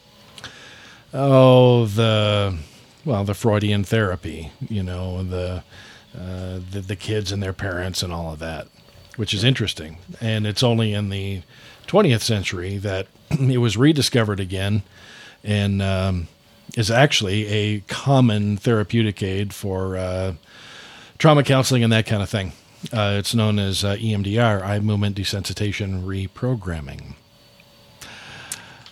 oh, 1.13 1.85
the, 1.85 2.57
well, 3.05 3.23
the 3.23 3.33
Freudian 3.33 3.83
therapy, 3.83 4.51
you 4.67 4.83
know, 4.83 5.23
the, 5.23 5.63
uh, 6.17 6.59
the, 6.71 6.83
the 6.85 6.95
kids 6.95 7.31
and 7.31 7.41
their 7.41 7.53
parents 7.53 8.03
and 8.03 8.11
all 8.11 8.33
of 8.33 8.39
that, 8.39 8.67
which 9.15 9.33
is 9.33 9.43
interesting. 9.43 9.97
And 10.19 10.45
it's 10.45 10.63
only 10.63 10.93
in 10.93 11.09
the 11.09 11.43
20th 11.87 12.21
century 12.21 12.77
that 12.77 13.07
it 13.39 13.57
was 13.59 13.77
rediscovered 13.77 14.39
again 14.39 14.83
and 15.43 15.81
um, 15.81 16.27
is 16.75 16.91
actually 16.91 17.47
a 17.47 17.79
common 17.81 18.57
therapeutic 18.57 19.21
aid 19.23 19.53
for 19.53 19.97
uh, 19.97 20.33
trauma 21.17 21.43
counseling 21.43 21.83
and 21.83 21.91
that 21.93 22.05
kind 22.05 22.21
of 22.21 22.29
thing. 22.29 22.51
Uh, 22.93 23.15
it's 23.17 23.33
known 23.33 23.57
as 23.59 23.83
uh, 23.83 23.95
EMDR, 23.95 24.61
eye 24.61 24.79
movement 24.79 25.17
desensitization 25.17 26.03
reprogramming. 26.03 27.15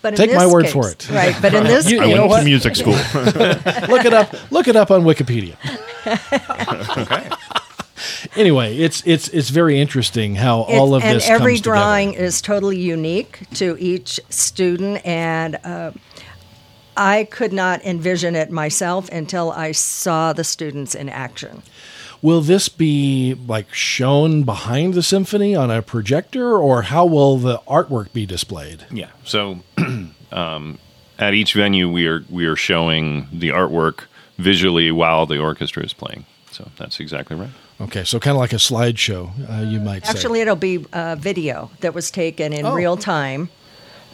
But 0.02 0.16
Take 0.16 0.34
my 0.34 0.46
word 0.46 0.66
case, 0.66 0.74
for 0.74 0.90
it. 0.90 1.10
Right, 1.10 1.36
but 1.42 1.54
in 1.54 1.64
this 1.66 1.90
you, 1.90 2.00
case, 2.00 2.16
I 2.16 2.26
went 2.26 2.34
to 2.34 2.44
music 2.44 2.76
school. 2.76 2.94
look 3.90 4.06
it 4.06 4.14
up. 4.14 4.52
Look 4.52 4.68
it 4.68 4.76
up 4.76 4.92
on 4.92 5.04
Wikipedia. 5.04 5.56
okay. 6.98 7.30
Anyway, 8.36 8.78
it's 8.78 9.04
it's 9.06 9.28
it's 9.30 9.50
very 9.50 9.80
interesting 9.80 10.36
how 10.36 10.62
all 10.62 10.96
of 10.96 11.04
and 11.04 11.18
this 11.18 11.26
and 11.28 11.36
every 11.36 11.54
comes 11.54 11.62
drawing 11.62 12.10
together. 12.10 12.26
is 12.26 12.42
totally 12.42 12.80
unique 12.80 13.40
to 13.56 13.78
each 13.80 14.20
student, 14.30 15.06
and 15.06 15.58
uh, 15.64 15.92
I 16.98 17.26
could 17.26 17.54
not 17.54 17.84
envision 17.84 18.36
it 18.36 18.52
myself 18.52 19.10
until 19.10 19.52
I 19.52 19.72
saw 19.72 20.34
the 20.34 20.44
students 20.44 20.96
in 20.96 21.10
action. 21.10 21.64
Will 22.22 22.42
this 22.42 22.70
be 22.70 23.36
like 23.48 23.74
shown 23.74 24.44
behind 24.44 24.94
the 24.94 25.04
symphony 25.04 25.56
on 25.56 25.70
a 25.70 25.82
projector, 25.82 26.58
or 26.58 26.84
how 26.84 27.06
will 27.06 27.38
the 27.38 27.60
artwork 27.68 28.14
be 28.14 28.26
displayed? 28.26 28.86
Yeah. 28.92 29.12
So, 29.24 29.60
um, 30.32 30.80
at 31.20 31.34
each 31.34 31.54
venue, 31.54 31.90
we 31.90 32.08
are 32.08 32.24
we 32.30 32.46
are 32.46 32.56
showing 32.56 33.28
the 33.32 33.50
artwork 33.50 34.06
visually 34.38 34.92
while 34.92 35.26
the 35.26 35.38
orchestra 35.40 35.84
is 35.84 35.94
playing. 35.94 36.26
So 36.56 36.72
that's 36.78 37.02
exactly 37.02 37.36
right. 37.36 37.50
Okay, 37.82 38.06
so 38.06 38.18
kind 38.18 38.36
of 38.38 38.40
like 38.40 38.54
a 38.54 38.58
slideshow, 38.58 39.30
uh, 39.50 39.64
you 39.70 39.82
might 39.82 40.06
say. 40.06 40.12
Actually, 40.12 40.40
it'll 40.40 40.56
be 40.56 40.86
a 40.94 41.18
video 41.18 41.70
that 41.82 41.94
was 41.94 42.10
taken 42.10 42.54
in 42.54 42.66
Oh. 42.66 42.74
real 42.74 42.96
time 42.96 43.50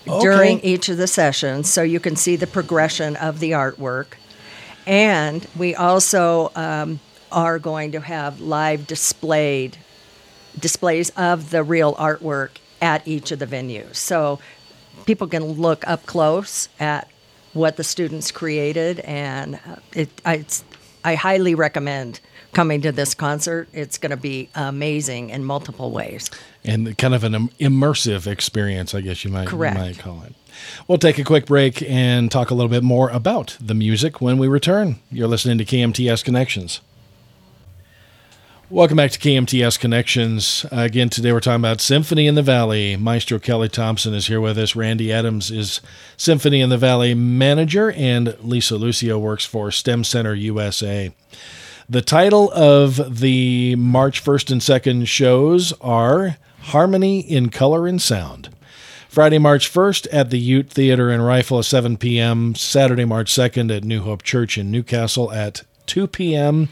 Okay. 0.07 0.19
during 0.21 0.59
each 0.61 0.89
of 0.89 0.97
the 0.97 1.05
sessions, 1.05 1.71
so 1.71 1.83
you 1.83 1.99
can 1.99 2.15
see 2.15 2.35
the 2.35 2.47
progression 2.47 3.15
of 3.17 3.39
the 3.39 3.51
artwork. 3.51 4.13
And 4.87 5.45
we 5.55 5.75
also 5.75 6.51
um, 6.55 6.99
are 7.31 7.59
going 7.59 7.91
to 7.91 7.99
have 8.01 8.41
live 8.41 8.87
displayed 8.87 9.77
displays 10.59 11.11
of 11.11 11.51
the 11.51 11.61
real 11.63 11.93
artwork 11.95 12.49
at 12.81 13.07
each 13.07 13.31
of 13.31 13.37
the 13.37 13.45
venues. 13.45 13.97
So 13.97 14.39
people 15.05 15.27
can 15.27 15.43
look 15.43 15.87
up 15.87 16.07
close 16.07 16.67
at 16.79 17.07
what 17.53 17.77
the 17.77 17.83
students 17.83 18.31
created, 18.31 18.99
and 19.01 19.55
uh, 19.55 19.75
it, 19.93 20.09
I, 20.25 20.43
I 21.03 21.13
highly 21.15 21.53
recommend 21.53 22.19
coming 22.53 22.81
to 22.81 22.91
this 22.91 23.13
concert. 23.13 23.67
It's 23.73 23.97
going 23.97 24.11
to 24.11 24.17
be 24.17 24.49
amazing 24.55 25.29
in 25.29 25.43
multiple 25.43 25.91
ways. 25.91 26.29
And 26.63 26.97
kind 26.97 27.13
of 27.15 27.23
an 27.23 27.49
immersive 27.59 28.27
experience, 28.27 28.93
I 28.93 29.01
guess 29.01 29.23
you 29.23 29.31
might, 29.31 29.47
Correct. 29.47 29.75
you 29.75 29.81
might 29.81 29.99
call 29.99 30.23
it. 30.23 30.35
We'll 30.87 30.97
take 30.97 31.17
a 31.17 31.23
quick 31.23 31.45
break 31.45 31.81
and 31.83 32.29
talk 32.29 32.51
a 32.51 32.53
little 32.53 32.69
bit 32.69 32.83
more 32.83 33.09
about 33.09 33.57
the 33.59 33.73
music 33.73 34.21
when 34.21 34.37
we 34.37 34.47
return. 34.47 34.97
You're 35.09 35.27
listening 35.27 35.57
to 35.57 35.65
KMTS 35.65 36.23
Connections. 36.23 36.81
Welcome 38.69 38.95
back 38.95 39.11
to 39.11 39.19
KMTS 39.19 39.77
Connections. 39.77 40.65
Again, 40.71 41.09
today 41.09 41.33
we're 41.33 41.41
talking 41.41 41.59
about 41.59 41.81
Symphony 41.81 42.25
in 42.25 42.35
the 42.35 42.41
Valley. 42.41 42.95
Maestro 42.95 43.37
Kelly 43.37 43.67
Thompson 43.67 44.13
is 44.13 44.27
here 44.27 44.39
with 44.39 44.57
us. 44.57 44.77
Randy 44.77 45.11
Adams 45.11 45.51
is 45.51 45.81
Symphony 46.15 46.61
in 46.61 46.69
the 46.69 46.77
Valley 46.77 47.13
manager, 47.13 47.91
and 47.91 48.33
Lisa 48.41 48.77
Lucio 48.77 49.19
works 49.19 49.43
for 49.43 49.71
STEM 49.71 50.05
Center 50.05 50.33
USA. 50.33 51.11
The 51.91 52.01
title 52.01 52.49
of 52.53 53.19
the 53.19 53.75
March 53.75 54.23
1st 54.23 54.51
and 54.51 54.61
2nd 54.61 55.07
shows 55.07 55.73
are 55.81 56.37
Harmony 56.61 57.19
in 57.19 57.49
Color 57.49 57.85
and 57.85 58.01
Sound. 58.01 58.47
Friday, 59.09 59.39
March 59.39 59.69
1st 59.69 60.07
at 60.09 60.29
the 60.29 60.39
Ute 60.39 60.69
Theater 60.69 61.11
in 61.11 61.21
Rifle 61.21 61.59
at 61.59 61.65
7 61.65 61.97
p.m. 61.97 62.55
Saturday, 62.55 63.03
March 63.03 63.29
2nd 63.29 63.75
at 63.75 63.83
New 63.83 64.03
Hope 64.03 64.23
Church 64.23 64.57
in 64.57 64.71
New 64.71 64.83
Castle 64.83 65.33
at 65.33 65.63
2 65.87 66.07
p.m 66.07 66.69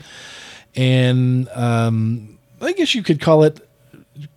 and 0.74 1.50
um, 1.50 2.38
I 2.62 2.72
guess 2.72 2.96
you 2.96 3.04
could 3.04 3.20
call 3.20 3.44
it 3.44 3.68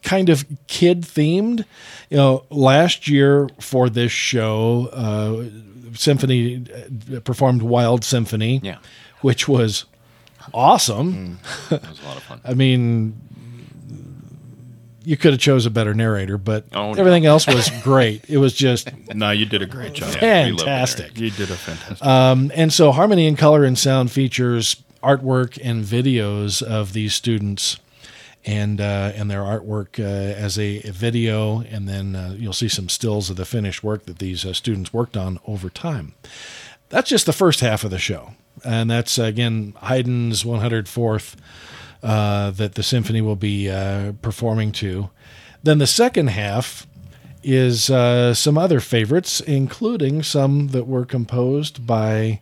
kind 0.03 0.29
of 0.29 0.45
kid 0.66 1.03
themed. 1.03 1.64
You 2.11 2.16
know, 2.16 2.45
last 2.51 3.07
year 3.07 3.49
for 3.61 3.88
this 3.88 4.11
show, 4.11 4.88
uh, 4.92 5.95
Symphony 5.95 6.64
uh, 7.14 7.21
performed 7.21 7.62
Wild 7.62 8.05
Symphony, 8.05 8.61
yeah. 8.62 8.79
which 9.21 9.47
was 9.47 9.85
awesome. 10.52 11.38
Mm. 11.48 11.68
that 11.70 11.88
was 11.88 12.00
a 12.00 12.05
lot 12.05 12.16
of 12.16 12.22
fun. 12.22 12.40
I 12.44 12.55
mean, 12.55 13.20
you 15.05 15.16
could 15.16 15.33
have 15.33 15.40
chose 15.40 15.66
a 15.66 15.70
better 15.70 15.94
narrator, 15.94 16.38
but 16.38 16.64
oh, 16.72 16.92
no. 16.92 16.98
everything 16.98 17.26
else 17.26 17.46
was 17.46 17.70
great. 17.83 18.28
It 18.28 18.38
was 18.38 18.55
just 18.55 18.90
no, 19.14 19.31
you 19.31 19.46
did 19.46 19.62
a 19.62 19.66
great 19.66 19.94
job. 19.94 20.14
Fantastic. 20.14 21.18
You 21.18 21.31
did 21.31 21.50
a 21.50 21.57
fantastic. 21.57 22.07
Um, 22.07 22.52
and 22.55 22.72
so, 22.72 22.92
Harmony 22.92 23.26
and 23.26 23.37
Color 23.37 23.64
and 23.64 23.78
Sound 23.78 24.11
features 24.11 24.83
artwork 25.02 25.59
and 25.62 25.85
videos 25.85 26.62
of 26.62 26.92
these 26.92 27.14
students 27.14 27.78
and 28.44 28.81
uh, 28.81 29.12
and 29.14 29.31
their 29.31 29.42
artwork 29.42 29.98
uh, 29.98 30.02
as 30.02 30.59
a, 30.59 30.83
a, 30.88 30.92
video, 30.92 31.61
and 31.61 31.88
then 31.88 32.16
uh, 32.16 32.35
you'll 32.37 32.52
see 32.52 32.68
some 32.68 32.88
stills 32.88 33.31
of 33.31 33.37
the 33.37 33.44
finished 33.44 33.85
work 33.85 34.07
that 34.07 34.18
these 34.18 34.44
uh, 34.44 34.52
students 34.52 34.92
worked 34.92 35.16
on 35.16 35.38
over 35.46 35.70
time. 35.70 36.14
That's 36.88 37.09
just 37.09 37.26
the 37.26 37.33
first 37.33 37.61
half 37.61 37.85
of 37.85 37.90
the 37.90 37.98
show, 37.98 38.35
and 38.64 38.90
that's 38.90 39.18
again 39.18 39.75
Haydn's 39.83 40.44
104th 40.44 41.37
uh, 42.03 42.51
that 42.51 42.75
the 42.75 42.83
symphony 42.83 43.20
will 43.20 43.37
be 43.37 43.70
uh, 43.70 44.12
performing 44.22 44.72
to. 44.72 45.11
Then 45.62 45.79
the 45.79 45.87
second 45.87 46.29
half 46.29 46.87
is 47.44 47.85
some 47.85 48.59
other 48.59 48.81
favorites, 48.81 49.40
including 49.40 50.22
some 50.22 50.68
that 50.68 50.87
were 50.87 51.05
composed 51.05 51.87
by 51.87 52.40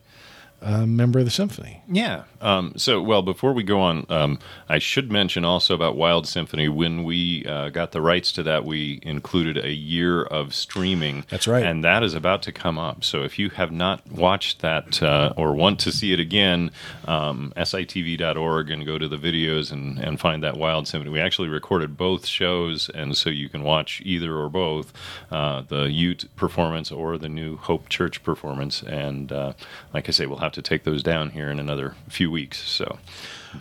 a 0.60 0.86
member 0.86 1.18
of 1.18 1.24
the 1.24 1.30
symphony. 1.30 1.82
Yeah. 1.90 2.24
Um, 2.40 2.72
so, 2.76 3.02
well, 3.02 3.22
before 3.22 3.52
we 3.52 3.62
go 3.62 3.80
on, 3.80 4.06
um, 4.08 4.38
I 4.68 4.78
should 4.78 5.10
mention 5.10 5.44
also 5.44 5.74
about 5.74 5.96
Wild 5.96 6.26
Symphony. 6.26 6.68
When 6.68 7.04
we 7.04 7.44
uh, 7.46 7.68
got 7.68 7.92
the 7.92 8.00
rights 8.00 8.32
to 8.32 8.42
that, 8.44 8.64
we 8.64 9.00
included 9.02 9.58
a 9.58 9.72
year 9.72 10.22
of 10.22 10.54
streaming. 10.54 11.24
That's 11.28 11.46
right. 11.46 11.64
And 11.64 11.84
that 11.84 12.02
is 12.02 12.14
about 12.14 12.42
to 12.42 12.52
come 12.52 12.78
up. 12.78 13.04
So, 13.04 13.22
if 13.22 13.38
you 13.38 13.50
have 13.50 13.70
not 13.70 14.10
watched 14.10 14.60
that 14.60 15.02
uh, 15.02 15.34
or 15.36 15.54
want 15.54 15.78
to 15.80 15.92
see 15.92 16.12
it 16.12 16.20
again, 16.20 16.70
um, 17.06 17.52
sitv.org 17.56 18.70
and 18.70 18.86
go 18.86 18.98
to 18.98 19.08
the 19.08 19.18
videos 19.18 19.70
and, 19.70 19.98
and 19.98 20.18
find 20.18 20.42
that 20.42 20.56
Wild 20.56 20.88
Symphony. 20.88 21.10
We 21.10 21.20
actually 21.20 21.48
recorded 21.48 21.96
both 21.96 22.26
shows, 22.26 22.88
and 22.90 23.16
so 23.16 23.30
you 23.30 23.48
can 23.48 23.62
watch 23.62 24.00
either 24.04 24.36
or 24.36 24.48
both 24.48 24.92
uh, 25.30 25.62
the 25.62 25.90
Ute 25.90 26.28
performance 26.36 26.90
or 26.90 27.18
the 27.18 27.28
New 27.28 27.56
Hope 27.56 27.88
Church 27.88 28.22
performance. 28.22 28.82
And 28.82 29.30
uh, 29.30 29.52
like 29.92 30.08
I 30.08 30.12
say, 30.12 30.26
we'll 30.26 30.38
have 30.38 30.52
to 30.52 30.62
take 30.62 30.84
those 30.84 31.02
down 31.02 31.30
here 31.30 31.50
in 31.50 31.58
another 31.58 31.94
few 32.08 32.29
weeks. 32.30 32.58
So 32.58 32.98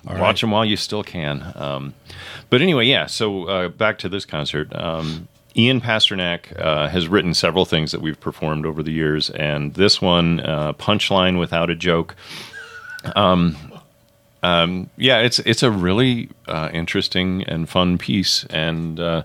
watch 0.05 0.41
them 0.41 0.51
while 0.51 0.65
you 0.65 0.77
still 0.77 1.03
can. 1.03 1.51
Um, 1.55 1.93
but 2.49 2.61
anyway, 2.61 2.85
yeah. 2.85 3.05
So 3.07 3.45
uh, 3.45 3.69
back 3.69 3.97
to 3.99 4.09
this 4.09 4.25
concert. 4.25 4.73
Um, 4.75 5.27
Ian 5.55 5.81
Pasternak 5.81 6.57
uh, 6.59 6.87
has 6.89 7.07
written 7.07 7.33
several 7.33 7.65
things 7.65 7.91
that 7.91 8.01
we've 8.01 8.19
performed 8.19 8.65
over 8.65 8.83
the 8.83 8.91
years, 8.91 9.29
and 9.31 9.73
this 9.73 10.01
one, 10.01 10.39
uh, 10.41 10.73
"Punchline 10.73 11.39
Without 11.39 11.69
a 11.69 11.75
Joke," 11.75 12.15
um, 13.15 13.57
um, 14.41 14.89
yeah, 14.95 15.19
it's 15.19 15.39
it's 15.39 15.63
a 15.63 15.71
really 15.71 16.29
uh, 16.47 16.69
interesting 16.71 17.43
and 17.43 17.67
fun 17.67 17.97
piece, 17.97 18.45
and 18.45 18.99
uh, 18.99 19.23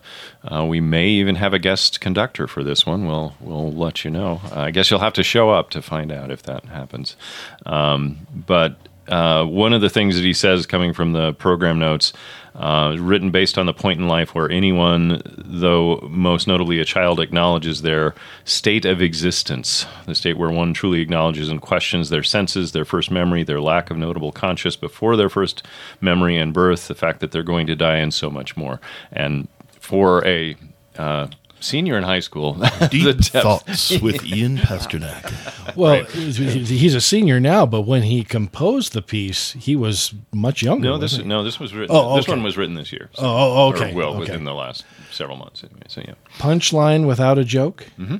uh, 0.50 0.64
we 0.64 0.80
may 0.80 1.08
even 1.08 1.36
have 1.36 1.54
a 1.54 1.58
guest 1.58 2.00
conductor 2.00 2.46
for 2.46 2.64
this 2.64 2.84
one. 2.84 3.06
We'll 3.06 3.34
we'll 3.40 3.72
let 3.72 4.04
you 4.04 4.10
know. 4.10 4.40
I 4.52 4.70
guess 4.70 4.90
you'll 4.90 5.00
have 5.00 5.12
to 5.14 5.22
show 5.22 5.50
up 5.50 5.70
to 5.70 5.82
find 5.82 6.10
out 6.10 6.30
if 6.30 6.42
that 6.44 6.64
happens. 6.64 7.16
Um, 7.64 8.26
but 8.34 8.76
uh, 9.08 9.44
one 9.44 9.72
of 9.72 9.80
the 9.80 9.90
things 9.90 10.16
that 10.16 10.24
he 10.24 10.32
says 10.32 10.66
coming 10.66 10.92
from 10.92 11.12
the 11.12 11.32
program 11.34 11.78
notes, 11.78 12.12
uh, 12.54 12.96
written 12.98 13.30
based 13.30 13.58
on 13.58 13.66
the 13.66 13.74
point 13.74 14.00
in 14.00 14.08
life 14.08 14.34
where 14.34 14.50
anyone, 14.50 15.20
though 15.36 15.98
most 16.10 16.46
notably 16.46 16.78
a 16.78 16.84
child, 16.84 17.20
acknowledges 17.20 17.82
their 17.82 18.14
state 18.44 18.84
of 18.84 19.02
existence, 19.02 19.86
the 20.06 20.14
state 20.14 20.38
where 20.38 20.50
one 20.50 20.72
truly 20.72 21.00
acknowledges 21.00 21.48
and 21.48 21.60
questions 21.60 22.08
their 22.08 22.22
senses, 22.22 22.72
their 22.72 22.84
first 22.84 23.10
memory, 23.10 23.42
their 23.42 23.60
lack 23.60 23.90
of 23.90 23.96
notable 23.96 24.32
conscious 24.32 24.76
before 24.76 25.16
their 25.16 25.28
first 25.28 25.64
memory 26.00 26.38
and 26.38 26.54
birth, 26.54 26.88
the 26.88 26.94
fact 26.94 27.20
that 27.20 27.32
they're 27.32 27.42
going 27.42 27.66
to 27.66 27.76
die, 27.76 27.96
and 27.96 28.14
so 28.14 28.30
much 28.30 28.56
more. 28.56 28.80
And 29.12 29.48
for 29.80 30.24
a 30.26 30.56
uh, 30.96 31.26
senior 31.64 31.96
in 31.96 32.04
high 32.04 32.20
school. 32.20 32.54
Deep 32.90 33.18
thoughts 33.20 33.98
with 34.00 34.24
Ian 34.26 34.58
Pasternak. 34.58 35.76
Well, 35.76 36.02
right. 36.02 36.10
he's 36.10 36.94
a 36.94 37.00
senior 37.00 37.40
now, 37.40 37.66
but 37.66 37.82
when 37.82 38.02
he 38.02 38.22
composed 38.22 38.92
the 38.92 39.02
piece, 39.02 39.52
he 39.52 39.74
was 39.74 40.14
much 40.32 40.62
younger. 40.62 40.88
No, 40.88 40.98
this 40.98 41.18
no, 41.18 41.42
this 41.42 41.58
was 41.58 41.74
written. 41.74 41.94
Oh, 41.94 42.10
okay. 42.10 42.20
This 42.20 42.28
one 42.28 42.42
was 42.42 42.56
written 42.56 42.74
this 42.74 42.92
year. 42.92 43.10
So, 43.14 43.22
oh, 43.24 43.72
okay. 43.72 43.94
well, 43.94 44.10
okay. 44.10 44.20
within 44.20 44.44
the 44.44 44.54
last 44.54 44.84
several 45.10 45.36
months, 45.36 45.64
anyway. 45.64 45.82
So 45.88 46.02
yeah. 46.06 46.14
Punchline 46.38 47.06
without 47.06 47.38
a 47.38 47.44
joke. 47.44 47.86
Mm-hmm. 47.98 48.16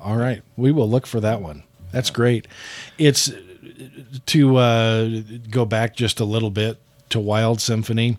All 0.00 0.16
right, 0.16 0.42
we 0.56 0.72
will 0.72 0.88
look 0.88 1.06
for 1.06 1.20
that 1.20 1.40
one. 1.40 1.62
That's 1.92 2.10
yeah. 2.10 2.14
great. 2.14 2.48
It's 2.98 3.32
to 4.26 4.56
uh, 4.56 5.20
go 5.50 5.64
back 5.64 5.96
just 5.96 6.20
a 6.20 6.24
little 6.24 6.50
bit 6.50 6.78
to 7.10 7.20
Wild 7.20 7.60
Symphony. 7.60 8.18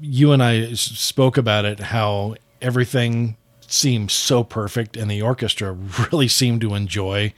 You 0.00 0.32
and 0.32 0.42
I 0.42 0.72
spoke 0.72 1.36
about 1.36 1.64
it. 1.64 1.78
How 1.78 2.34
everything 2.60 3.36
seemed 3.72 4.10
so 4.10 4.44
perfect, 4.44 4.96
and 4.96 5.10
the 5.10 5.22
orchestra 5.22 5.72
really 6.12 6.28
seemed 6.28 6.60
to 6.62 6.74
enjoy 6.74 7.32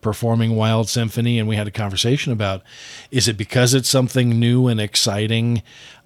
performing 0.00 0.54
Wild 0.54 0.88
Symphony. 0.88 1.38
And 1.38 1.48
we 1.48 1.56
had 1.56 1.66
a 1.66 1.72
conversation 1.72 2.32
about 2.32 2.62
is 3.10 3.28
it 3.28 3.36
because 3.36 3.74
it's 3.74 3.88
something 3.88 4.38
new 4.38 4.68
and 4.68 4.80
exciting 4.80 5.62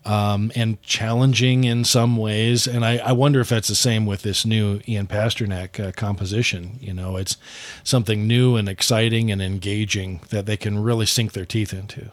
um, 0.06 0.50
and 0.54 0.80
challenging 0.82 1.64
in 1.64 1.84
some 1.84 2.16
ways? 2.16 2.66
And 2.66 2.84
I, 2.84 2.96
I, 2.98 3.12
wonder 3.12 3.40
if 3.40 3.50
that's 3.50 3.68
the 3.68 3.74
same 3.74 4.06
with 4.06 4.22
this 4.22 4.46
new 4.46 4.80
Ian 4.88 5.06
Pasternak 5.06 5.78
uh, 5.78 5.92
composition. 5.92 6.78
You 6.80 6.94
know, 6.94 7.18
it's 7.18 7.36
something 7.84 8.26
new 8.26 8.56
and 8.56 8.68
exciting 8.68 9.30
and 9.30 9.42
engaging 9.42 10.22
that 10.30 10.46
they 10.46 10.56
can 10.56 10.82
really 10.82 11.06
sink 11.06 11.32
their 11.32 11.44
teeth 11.44 11.74
into. 11.74 12.10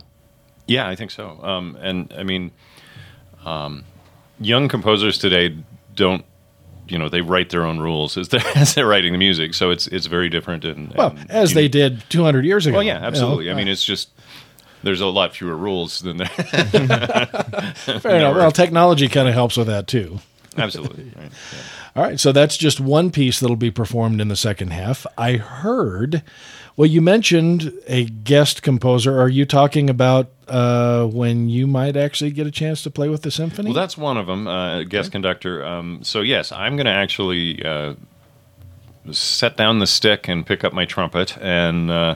Yeah, 0.67 0.89
I 0.89 0.95
think 0.95 1.11
so. 1.11 1.39
Um, 1.41 1.77
and 1.79 2.13
I 2.17 2.23
mean, 2.23 2.51
um, 3.45 3.85
young 4.41 4.67
composers 4.67 5.17
today 5.17 5.55
don't 5.95 6.25
you 6.89 6.97
know 6.97 7.09
they 7.09 7.21
write 7.21 7.49
their 7.49 7.65
own 7.65 7.79
rules 7.79 8.17
as 8.17 8.29
they're, 8.29 8.41
as 8.55 8.75
they're 8.75 8.87
writing 8.87 9.11
the 9.11 9.17
music. 9.17 9.53
So 9.53 9.69
it's 9.71 9.87
it's 9.87 10.05
very 10.05 10.29
different. 10.29 10.65
And, 10.65 10.93
well, 10.95 11.15
and 11.17 11.31
as 11.31 11.53
they 11.53 11.67
did 11.67 12.03
200 12.09 12.45
years 12.45 12.65
ago. 12.65 12.77
Well, 12.77 12.83
yeah, 12.83 12.99
absolutely. 13.01 13.45
You 13.45 13.51
know? 13.51 13.55
I 13.55 13.59
mean, 13.59 13.67
it's 13.67 13.83
just 13.83 14.09
there's 14.83 15.01
a 15.01 15.07
lot 15.07 15.35
fewer 15.35 15.55
rules 15.55 15.99
than 16.01 16.17
there. 16.17 16.27
Fair 16.37 18.17
enough. 18.17 18.35
Well, 18.35 18.51
technology 18.51 19.07
kind 19.07 19.27
of 19.27 19.33
helps 19.33 19.57
with 19.57 19.67
that 19.67 19.87
too. 19.87 20.19
Absolutely. 20.57 21.11
Right. 21.15 21.31
Yeah. 21.51 21.59
All 21.95 22.03
right, 22.03 22.19
so 22.19 22.31
that's 22.31 22.57
just 22.57 22.79
one 22.79 23.09
piece 23.09 23.39
that'll 23.39 23.55
be 23.55 23.71
performed 23.71 24.21
in 24.21 24.27
the 24.27 24.35
second 24.35 24.69
half. 24.69 25.07
I 25.17 25.33
heard 25.37 26.21
well, 26.77 26.85
you 26.85 27.01
mentioned 27.01 27.73
a 27.87 28.05
guest 28.05 28.61
composer. 28.61 29.19
Are 29.19 29.27
you 29.27 29.45
talking 29.45 29.89
about 29.89 30.29
uh, 30.47 31.05
when 31.05 31.49
you 31.49 31.67
might 31.67 31.95
actually 31.95 32.31
get 32.31 32.47
a 32.47 32.51
chance 32.51 32.83
to 32.83 32.91
play 32.91 33.09
with 33.09 33.21
the 33.21 33.31
symphony? 33.31 33.69
Well, 33.69 33.75
that's 33.75 33.97
one 33.97 34.17
of 34.17 34.27
them, 34.27 34.47
uh, 34.47 34.83
guest 34.83 35.07
okay. 35.07 35.13
conductor. 35.13 35.65
Um, 35.65 36.03
so 36.03 36.21
yes, 36.21 36.51
I'm 36.51 36.75
going 36.75 36.85
to 36.85 36.91
actually 36.91 37.63
uh, 37.63 37.95
set 39.11 39.57
down 39.57 39.79
the 39.79 39.87
stick 39.87 40.27
and 40.27 40.45
pick 40.45 40.63
up 40.63 40.73
my 40.73 40.85
trumpet 40.85 41.37
and 41.39 41.89
uh, 41.89 42.15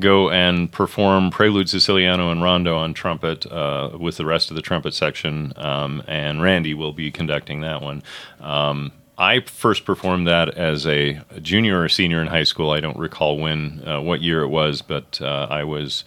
go 0.00 0.30
and 0.30 0.70
perform 0.70 1.30
Prelude 1.30 1.68
Siciliano 1.68 2.30
and 2.30 2.42
Rondo 2.42 2.76
on 2.76 2.94
trumpet 2.94 3.46
uh, 3.46 3.90
with 3.98 4.16
the 4.16 4.26
rest 4.26 4.50
of 4.50 4.56
the 4.56 4.62
trumpet 4.62 4.94
section. 4.94 5.52
Um, 5.56 6.02
and 6.06 6.42
Randy 6.42 6.74
will 6.74 6.92
be 6.92 7.10
conducting 7.10 7.60
that 7.60 7.82
one. 7.82 8.02
Um, 8.40 8.92
I 9.18 9.40
first 9.40 9.84
performed 9.84 10.26
that 10.26 10.48
as 10.56 10.86
a, 10.86 11.20
junior 11.40 11.82
or 11.82 11.88
senior 11.88 12.20
in 12.20 12.28
high 12.28 12.44
school. 12.44 12.70
I 12.70 12.80
don't 12.80 12.96
recall 12.96 13.38
when, 13.38 13.82
uh, 13.86 14.00
what 14.00 14.22
year 14.22 14.42
it 14.42 14.48
was, 14.48 14.82
but 14.82 15.20
uh, 15.20 15.46
I 15.50 15.64
was 15.64 16.04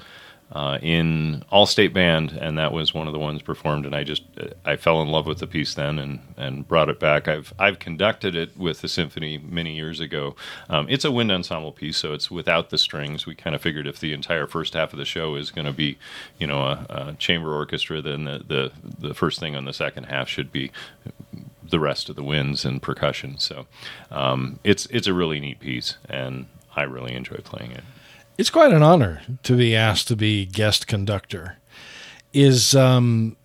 uh, 0.51 0.77
in 0.81 1.43
all 1.49 1.65
state 1.65 1.93
band, 1.93 2.31
and 2.31 2.57
that 2.57 2.71
was 2.71 2.93
one 2.93 3.07
of 3.07 3.13
the 3.13 3.19
ones 3.19 3.41
performed. 3.41 3.85
And 3.85 3.95
I 3.95 4.03
just 4.03 4.23
I 4.63 4.75
fell 4.75 5.01
in 5.01 5.09
love 5.09 5.25
with 5.25 5.39
the 5.39 5.47
piece 5.47 5.73
then, 5.73 5.99
and 5.99 6.19
and 6.37 6.67
brought 6.67 6.89
it 6.89 6.99
back. 6.99 7.27
I've 7.27 7.53
I've 7.57 7.79
conducted 7.79 8.35
it 8.35 8.55
with 8.55 8.81
the 8.81 8.87
symphony 8.87 9.37
many 9.37 9.75
years 9.75 9.99
ago. 9.99 10.35
Um, 10.69 10.87
it's 10.89 11.03
a 11.03 11.11
wind 11.11 11.31
ensemble 11.31 11.71
piece, 11.71 11.97
so 11.97 12.13
it's 12.13 12.29
without 12.29 12.69
the 12.69 12.77
strings. 12.77 13.25
We 13.25 13.35
kind 13.35 13.55
of 13.55 13.61
figured 13.61 13.87
if 13.87 13.99
the 13.99 14.13
entire 14.13 14.47
first 14.47 14.75
half 14.75 14.93
of 14.93 14.99
the 14.99 15.05
show 15.05 15.35
is 15.35 15.51
going 15.51 15.65
to 15.65 15.73
be, 15.73 15.97
you 16.37 16.47
know, 16.47 16.61
a, 16.61 16.85
a 16.89 17.15
chamber 17.17 17.53
orchestra, 17.53 18.01
then 18.01 18.25
the, 18.25 18.43
the 18.47 18.71
the 18.99 19.13
first 19.13 19.39
thing 19.39 19.55
on 19.55 19.65
the 19.65 19.73
second 19.73 20.05
half 20.05 20.29
should 20.29 20.51
be 20.51 20.71
the 21.67 21.79
rest 21.79 22.09
of 22.09 22.15
the 22.15 22.23
winds 22.23 22.63
and 22.65 22.81
percussion. 22.81 23.37
So 23.39 23.65
um, 24.11 24.59
it's 24.63 24.85
it's 24.87 25.07
a 25.07 25.13
really 25.13 25.39
neat 25.39 25.59
piece, 25.59 25.97
and 26.07 26.45
I 26.75 26.83
really 26.83 27.15
enjoy 27.15 27.37
playing 27.37 27.71
it. 27.71 27.83
It's 28.37 28.49
quite 28.49 28.73
an 28.73 28.83
honor 28.83 29.21
to 29.43 29.55
be 29.55 29.75
asked 29.75 30.07
to 30.09 30.15
be 30.15 30.45
guest 30.45 30.87
conductor. 30.87 31.57
Is 32.33 32.75
um, 32.75 33.37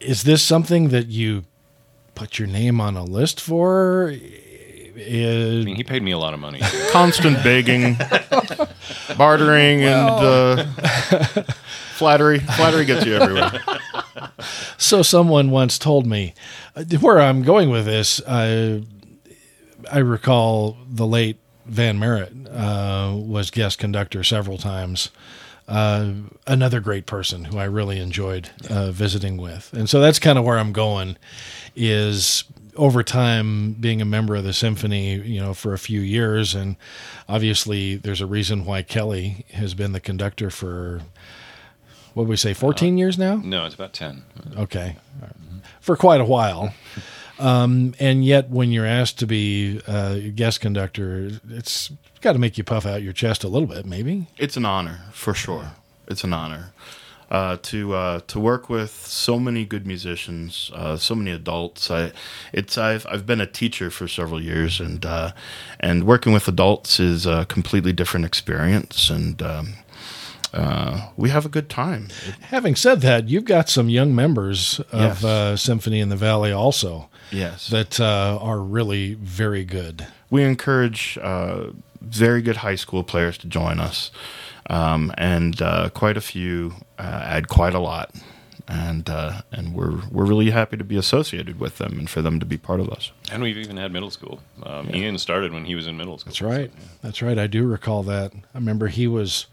is 0.00 0.22
this 0.22 0.42
something 0.42 0.88
that 0.88 1.08
you 1.08 1.44
put 2.14 2.38
your 2.38 2.48
name 2.48 2.80
on 2.80 2.96
a 2.96 3.04
list 3.04 3.40
for? 3.40 4.14
Is, 4.98 5.62
I 5.62 5.66
mean, 5.66 5.76
he 5.76 5.84
paid 5.84 6.02
me 6.02 6.12
a 6.12 6.18
lot 6.18 6.32
of 6.32 6.40
money. 6.40 6.60
Constant 6.90 7.42
begging, 7.44 7.98
bartering, 9.18 9.80
well. 9.80 10.58
and 10.58 10.68
uh, 10.78 11.42
flattery. 11.96 12.38
Flattery 12.38 12.86
gets 12.86 13.04
you 13.04 13.14
everywhere. 13.16 13.60
So 14.78 15.02
someone 15.02 15.50
once 15.50 15.78
told 15.78 16.06
me 16.06 16.34
uh, 16.76 16.84
where 17.00 17.18
I'm 17.18 17.42
going 17.42 17.70
with 17.70 17.86
this. 17.86 18.20
I 18.28 18.82
I 19.90 19.98
recall 19.98 20.76
the 20.88 21.06
late 21.06 21.38
Van 21.66 21.98
Merritt 21.98 22.32
uh, 22.48 23.12
was 23.14 23.50
guest 23.50 23.78
conductor 23.78 24.22
several 24.22 24.58
times. 24.58 25.10
Uh, 25.68 26.12
another 26.46 26.78
great 26.78 27.06
person 27.06 27.44
who 27.44 27.58
I 27.58 27.64
really 27.64 27.98
enjoyed 27.98 28.50
uh, 28.70 28.92
visiting 28.92 29.36
with, 29.36 29.72
and 29.72 29.90
so 29.90 30.00
that's 30.00 30.20
kind 30.20 30.38
of 30.38 30.44
where 30.44 30.58
I'm 30.58 30.72
going. 30.72 31.16
Is 31.74 32.44
over 32.76 33.02
time 33.02 33.72
being 33.72 34.00
a 34.00 34.04
member 34.04 34.36
of 34.36 34.44
the 34.44 34.52
symphony, 34.52 35.14
you 35.14 35.40
know, 35.40 35.54
for 35.54 35.72
a 35.72 35.78
few 35.78 36.00
years, 36.00 36.54
and 36.54 36.76
obviously 37.28 37.96
there's 37.96 38.20
a 38.20 38.26
reason 38.26 38.64
why 38.64 38.82
Kelly 38.82 39.44
has 39.54 39.74
been 39.74 39.92
the 39.92 40.00
conductor 40.00 40.50
for 40.50 41.02
what 42.14 42.22
would 42.22 42.30
we 42.30 42.36
say, 42.36 42.54
14 42.54 42.94
uh, 42.94 42.96
years 42.96 43.18
now? 43.18 43.36
No, 43.36 43.66
it's 43.66 43.74
about 43.74 43.92
10. 43.92 44.24
Okay, 44.56 44.96
for 45.80 45.96
quite 45.96 46.20
a 46.20 46.24
while. 46.24 46.72
Um, 47.38 47.94
and 47.98 48.24
yet, 48.24 48.48
when 48.48 48.72
you're 48.72 48.86
asked 48.86 49.18
to 49.18 49.26
be 49.26 49.80
a 49.86 50.32
guest 50.34 50.60
conductor, 50.60 51.30
it's 51.50 51.90
got 52.20 52.32
to 52.32 52.38
make 52.38 52.56
you 52.56 52.64
puff 52.64 52.86
out 52.86 53.02
your 53.02 53.12
chest 53.12 53.44
a 53.44 53.48
little 53.48 53.68
bit, 53.68 53.84
maybe. 53.84 54.26
It's 54.38 54.56
an 54.56 54.64
honor, 54.64 55.00
for 55.12 55.34
sure. 55.34 55.72
It's 56.06 56.24
an 56.24 56.32
honor 56.32 56.72
uh, 57.30 57.56
to 57.62 57.94
uh, 57.94 58.20
to 58.28 58.38
work 58.38 58.68
with 58.68 58.90
so 59.06 59.38
many 59.38 59.64
good 59.64 59.86
musicians, 59.86 60.70
uh, 60.74 60.96
so 60.96 61.14
many 61.14 61.30
adults. 61.30 61.90
I, 61.90 62.12
it's 62.52 62.78
I've 62.78 63.06
I've 63.08 63.26
been 63.26 63.40
a 63.40 63.46
teacher 63.46 63.90
for 63.90 64.06
several 64.06 64.40
years, 64.40 64.80
and 64.80 65.04
uh, 65.04 65.32
and 65.80 66.04
working 66.04 66.32
with 66.32 66.46
adults 66.46 67.00
is 67.00 67.26
a 67.26 67.44
completely 67.46 67.92
different 67.92 68.26
experience, 68.26 69.10
and 69.10 69.42
um, 69.42 69.74
uh, 70.56 71.10
we 71.16 71.28
have 71.28 71.44
a 71.44 71.48
good 71.48 71.68
time. 71.68 72.08
Having 72.40 72.76
said 72.76 73.00
that, 73.02 73.28
you've 73.28 73.44
got 73.44 73.68
some 73.68 73.88
young 73.88 74.14
members 74.14 74.80
of 74.90 75.22
yes. 75.22 75.24
uh, 75.24 75.56
Symphony 75.56 76.00
in 76.00 76.08
the 76.08 76.16
Valley 76.16 76.50
also. 76.50 77.08
Yes, 77.30 77.68
that 77.68 78.00
uh, 78.00 78.38
are 78.40 78.60
really 78.60 79.14
very 79.14 79.64
good. 79.64 80.06
We 80.30 80.44
encourage 80.44 81.18
uh, 81.20 81.72
very 82.00 82.40
good 82.40 82.58
high 82.58 82.76
school 82.76 83.02
players 83.02 83.36
to 83.38 83.48
join 83.48 83.80
us, 83.80 84.10
um, 84.70 85.12
and 85.18 85.60
uh, 85.60 85.90
quite 85.90 86.16
a 86.16 86.20
few 86.20 86.74
uh, 86.98 87.02
add 87.24 87.48
quite 87.48 87.74
a 87.74 87.80
lot. 87.80 88.14
And 88.68 89.08
and 89.08 89.74
we're 89.74 90.00
we're 90.10 90.24
really 90.24 90.50
happy 90.50 90.76
to 90.76 90.84
be 90.84 90.96
associated 90.96 91.60
with 91.60 91.78
them 91.78 91.98
and 91.98 92.10
for 92.10 92.20
them 92.20 92.40
to 92.40 92.46
be 92.46 92.58
part 92.58 92.80
of 92.80 92.90
us. 92.90 93.12
And 93.30 93.42
we've 93.42 93.58
even 93.58 93.76
had 93.76 93.92
middle 93.92 94.10
school. 94.10 94.40
Um, 94.62 94.88
yeah. 94.88 94.96
Ian 94.96 95.18
started 95.18 95.52
when 95.52 95.66
he 95.66 95.76
was 95.76 95.86
in 95.86 95.96
middle 95.96 96.18
school. 96.18 96.30
That's 96.30 96.42
right. 96.42 96.70
So, 96.72 96.78
yeah. 96.78 96.86
That's 97.02 97.22
right. 97.22 97.38
I 97.38 97.46
do 97.46 97.66
recall 97.66 98.02
that. 98.04 98.32
I 98.34 98.58
remember 98.58 98.88
he 98.88 99.06
was 99.06 99.46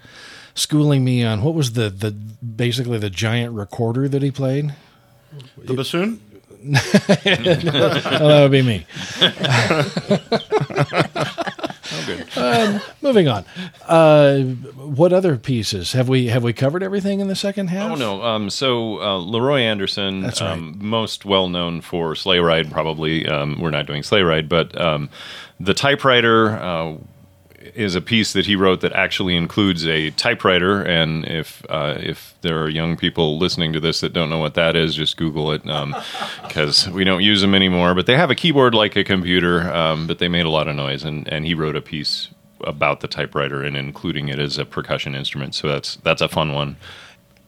schooling 0.56 1.04
me 1.04 1.24
on 1.24 1.44
what 1.44 1.54
was 1.54 1.74
the 1.74 1.90
the 1.90 2.12
basically 2.12 2.98
the 2.98 3.10
giant 3.10 3.54
recorder 3.54 4.08
that 4.10 4.22
he 4.22 4.32
played. 4.32 4.74
The 5.58 5.74
bassoon. 5.74 6.20
well, 6.64 6.82
that 6.82 8.40
would 8.42 8.52
be 8.52 8.62
me. 8.62 8.86
um, 12.38 12.82
moving 13.02 13.28
on. 13.28 13.46
Uh, 13.88 14.40
what 14.40 15.14
other 15.14 15.38
pieces 15.38 15.94
have 15.94 16.10
we 16.10 16.28
have 16.28 16.44
we 16.44 16.54
covered 16.54 16.84
everything 16.84 17.20
in 17.20 17.28
the 17.28 17.36
second 17.36 17.68
half? 17.68 17.92
Oh 17.92 17.96
no. 17.96 18.22
Um, 18.24 18.50
so 18.50 19.02
uh, 19.02 19.18
Leroy 19.18 19.60
Anderson, 19.62 20.22
That's 20.22 20.42
right. 20.42 20.52
um, 20.52 20.78
most 20.80 21.26
well 21.26 21.50
known 21.50 21.82
for 21.82 22.16
Sleigh 22.16 22.40
Ride. 22.40 22.72
Probably 22.72 23.28
um, 23.28 23.60
we're 23.60 23.72
not 23.72 23.86
doing 23.86 24.04
Sleigh 24.04 24.24
Ride, 24.24 24.48
but 24.50 24.80
um, 24.80 25.10
the 25.60 25.74
typewriter. 25.74 26.52
Uh, 26.58 26.96
is 27.76 27.96
a 27.96 28.02
piece 28.02 28.34
that 28.34 28.46
he 28.46 28.56
wrote 28.56 28.82
that 28.82 28.94
actually 28.94 29.36
includes 29.36 29.86
a 29.88 30.12
typewriter. 30.12 30.82
And 30.82 31.26
if 31.26 31.66
uh, 31.70 31.98
if 32.00 32.36
there 32.42 32.62
are 32.62 32.70
young 32.70 32.98
people 32.98 33.38
listening 33.38 33.74
to 33.74 33.80
this 33.80 34.02
that 34.02 34.14
don't 34.14 34.30
know 34.30 34.40
what 34.40 34.56
that 34.56 34.76
is, 34.76 34.96
just 34.96 35.18
Google 35.18 35.52
it 35.52 35.64
because 35.64 36.88
um, 36.88 36.94
we 36.96 37.04
don't 37.04 37.24
use 37.24 37.42
them 37.42 37.56
anymore. 37.56 37.96
But 37.96 38.06
they 38.06 38.18
have 38.18 38.32
a 38.32 38.36
keyboard 38.36 38.76
like 38.76 38.96
a 38.96 39.04
computer, 39.04 39.72
um, 39.74 40.08
but 40.08 40.20
they 40.20 40.28
made 40.28 40.46
a 40.46 40.50
lot 40.50 40.68
of 40.68 40.76
noise. 40.76 41.04
And, 41.04 41.28
and 41.28 41.46
he 41.46 41.54
wrote 41.54 41.76
a 41.76 41.82
piece 41.82 42.30
about 42.62 43.02
the 43.02 43.08
typewriter 43.08 43.64
and 43.64 43.76
including 43.76 44.30
it 44.30 44.40
as 44.40 44.58
a 44.58 44.66
percussion 44.66 45.16
instrument. 45.16 45.56
So 45.56 45.68
that's 45.68 45.98
that's 45.98 46.22
a 46.22 46.30
fun 46.30 46.54
one 46.54 46.78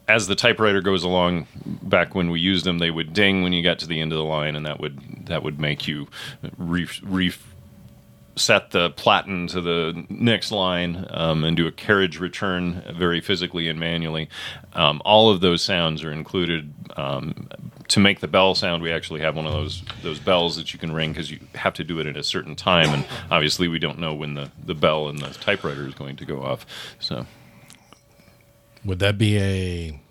as 0.07 0.27
the 0.27 0.35
typewriter 0.35 0.81
goes 0.81 1.03
along, 1.03 1.47
back 1.65 2.13
when 2.13 2.29
we 2.29 2.39
used 2.39 2.65
them, 2.65 2.77
they 2.77 2.91
would 2.91 3.13
ding 3.13 3.41
when 3.41 3.53
you 3.53 3.63
got 3.63 3.79
to 3.79 3.87
the 3.87 3.99
end 3.99 4.11
of 4.11 4.17
the 4.17 4.23
line, 4.23 4.55
and 4.55 4.65
that 4.65 4.79
would 4.79 5.25
that 5.25 5.43
would 5.43 5.59
make 5.59 5.87
you 5.87 6.07
re, 6.57 6.87
re 7.01 7.33
set 8.35 8.71
the 8.71 8.89
platen 8.91 9.47
to 9.47 9.61
the 9.61 10.05
next 10.09 10.51
line 10.51 11.07
um, 11.09 11.43
and 11.43 11.55
do 11.55 11.67
a 11.67 11.71
carriage 11.71 12.19
return 12.19 12.83
very 12.97 13.21
physically 13.21 13.69
and 13.69 13.79
manually. 13.79 14.29
Um, 14.73 15.01
all 15.05 15.29
of 15.29 15.41
those 15.41 15.61
sounds 15.61 16.03
are 16.03 16.11
included. 16.11 16.73
Um, 16.97 17.49
to 17.87 17.99
make 17.99 18.19
the 18.19 18.27
bell 18.27 18.55
sound, 18.55 18.81
we 18.81 18.91
actually 18.91 19.21
have 19.21 19.35
one 19.35 19.45
of 19.45 19.53
those 19.53 19.83
those 20.01 20.19
bells 20.19 20.55
that 20.55 20.73
you 20.73 20.79
can 20.79 20.91
ring 20.91 21.11
because 21.11 21.29
you 21.29 21.39
have 21.55 21.73
to 21.75 21.83
do 21.83 21.99
it 21.99 22.07
at 22.07 22.17
a 22.17 22.23
certain 22.23 22.55
time, 22.55 22.89
and 22.89 23.05
obviously 23.29 23.67
we 23.67 23.79
don't 23.79 23.99
know 23.99 24.13
when 24.13 24.33
the, 24.33 24.51
the 24.63 24.73
bell 24.73 25.07
in 25.07 25.17
the 25.17 25.29
typewriter 25.29 25.87
is 25.87 25.93
going 25.93 26.15
to 26.15 26.25
go 26.25 26.41
off. 26.41 26.65
So, 26.99 27.25
would 28.83 28.99
that 28.99 29.17
be 29.17 29.37
a 29.37 30.01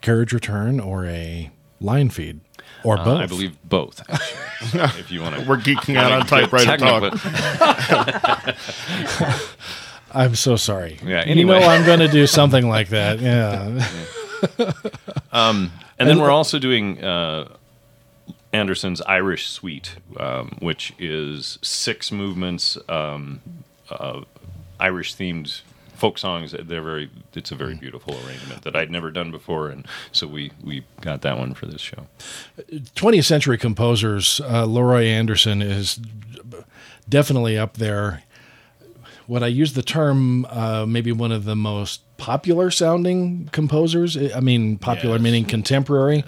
carriage 0.00 0.32
return 0.32 0.80
or 0.80 1.06
a 1.06 1.50
line 1.82 2.10
feed? 2.10 2.40
or 2.84 2.96
both. 2.96 3.06
Uh, 3.06 3.16
I 3.16 3.26
believe 3.26 3.56
both. 3.68 4.02
if 4.98 5.10
you 5.10 5.22
want 5.22 5.36
to, 5.36 5.48
we're 5.48 5.56
geeking 5.56 5.96
out 5.96 6.12
on 6.12 6.26
typewriter 6.26 6.76
talk. 6.76 7.14
I'm 10.14 10.34
so 10.34 10.56
sorry. 10.56 10.98
Yeah. 11.04 11.20
Anyway. 11.20 11.54
You 11.54 11.60
know 11.60 11.66
I'm 11.66 11.86
going 11.86 12.00
to 12.00 12.08
do 12.08 12.26
something 12.26 12.68
like 12.68 12.88
that. 12.88 13.20
Yeah. 13.20 13.86
yeah. 14.58 14.72
Um, 15.34 15.72
and 15.98 16.06
then 16.10 16.18
we're 16.18 16.30
also 16.30 16.58
doing 16.58 17.02
uh, 17.02 17.48
Anderson's 18.52 19.00
Irish 19.02 19.48
Suite, 19.48 19.96
um, 20.18 20.58
which 20.60 20.92
is 20.98 21.58
six 21.62 22.12
movements, 22.12 22.76
um, 22.86 23.40
uh, 23.88 24.22
Irish 24.78 25.14
themed 25.14 25.62
folk 26.02 26.18
songs. 26.18 26.50
They're 26.50 26.82
very. 26.82 27.08
It's 27.32 27.52
a 27.52 27.54
very 27.54 27.74
beautiful 27.74 28.14
arrangement 28.26 28.62
that 28.62 28.74
I'd 28.74 28.90
never 28.90 29.12
done 29.12 29.30
before, 29.30 29.68
and 29.68 29.86
so 30.10 30.26
we 30.26 30.50
we 30.62 30.84
got 31.00 31.22
that 31.22 31.38
one 31.38 31.54
for 31.54 31.66
this 31.66 31.80
show. 31.80 32.08
20th 32.58 33.24
century 33.24 33.56
composers. 33.56 34.40
Uh, 34.40 34.66
Leroy 34.66 35.04
Anderson 35.04 35.62
is 35.62 36.00
definitely 37.08 37.56
up 37.56 37.76
there. 37.76 38.24
Would 39.28 39.44
I 39.44 39.46
use 39.46 39.74
the 39.74 39.82
term 39.84 40.44
uh, 40.46 40.86
maybe 40.86 41.12
one 41.12 41.30
of 41.30 41.44
the 41.44 41.54
most 41.54 42.00
popular 42.16 42.72
sounding 42.72 43.48
composers? 43.52 44.16
I 44.16 44.40
mean, 44.40 44.78
popular 44.78 45.14
yes. 45.14 45.22
meaning 45.22 45.44
contemporary 45.44 46.16
yes. 46.16 46.26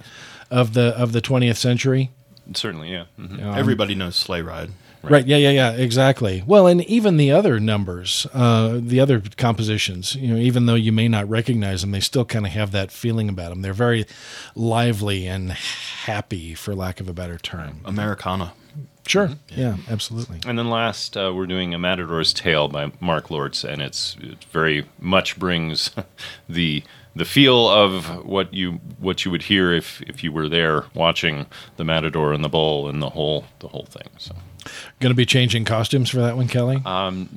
of 0.53 0.75
the 0.75 0.97
of 0.97 1.11
the 1.11 1.21
20th 1.21 1.57
century. 1.57 2.13
Certainly, 2.55 2.93
yeah. 2.93 3.07
Mm-hmm. 3.19 3.45
Um, 3.45 3.59
Everybody 3.59 3.97
knows 3.97 4.15
Sleigh 4.15 4.43
Ride. 4.43 4.71
Right. 5.05 5.13
right. 5.13 5.27
Yeah. 5.27 5.37
Yeah. 5.37 5.51
Yeah. 5.51 5.71
Exactly. 5.73 6.43
Well, 6.47 6.67
and 6.67 6.83
even 6.85 7.17
the 7.17 7.31
other 7.31 7.61
numbers, 7.61 8.27
uh, 8.33 8.79
the 8.81 9.01
other 9.01 9.23
compositions, 9.37 10.15
you 10.15 10.29
know, 10.29 10.37
even 10.37 10.67
though 10.67 10.75
you 10.75 10.93
may 10.93 11.09
not 11.09 11.29
recognize 11.29 11.81
them, 11.83 11.91
they 11.93 12.01
still 12.01 12.25
kind 12.25 12.47
of 12.47 12.53
have 12.53 12.73
that 12.73 12.91
feeling 12.91 13.29
about 13.29 13.51
them. 13.51 13.63
They're 13.63 13.73
very 13.73 14.07
lively 14.55 15.27
and 15.27 15.53
happy, 15.53 16.55
for 16.55 16.75
lack 16.75 17.01
of 17.01 17.09
a 17.09 17.13
better 17.13 17.39
term. 17.39 17.81
Americana. 17.85 18.53
Sure. 19.07 19.29
Mm-hmm. 19.29 19.61
Yeah. 19.61 19.77
absolutely. 19.91 20.41
And 20.47 20.59
then 20.59 20.71
last, 20.71 21.17
uh, 21.17 21.33
we're 21.35 21.47
doing 21.47 21.75
A 21.75 21.79
Matador's 21.79 22.33
Tale 22.33 22.69
by 22.69 22.91
Mark 23.01 23.29
Lortz, 23.29 23.65
and 23.65 23.83
it's 23.83 24.17
it 24.21 24.45
very 24.45 24.87
much 24.99 25.39
brings 25.39 25.91
the 26.49 26.83
the 27.17 27.25
feel 27.25 27.69
of 27.69 28.25
what 28.25 28.53
you 28.53 28.73
what 28.99 29.25
you 29.25 29.31
would 29.31 29.43
hear 29.43 29.73
if 29.73 30.03
if 30.03 30.25
you 30.25 30.33
were 30.33 30.49
there 30.49 30.85
watching 30.95 31.47
the 31.77 31.85
Matador 31.85 32.33
and 32.33 32.43
the 32.43 32.49
bull 32.49 32.89
and 32.89 33.01
the 33.03 33.11
whole 33.11 33.45
the 33.61 33.69
whole 33.69 33.85
thing. 33.85 34.09
So. 34.19 34.35
Going 35.01 35.11
to 35.11 35.17
be 35.17 35.27
changing 35.27 35.65
costumes 35.65 36.11
for 36.11 36.19
that 36.19 36.37
one, 36.37 36.49
Kelly? 36.49 36.81
Um, 36.85 37.29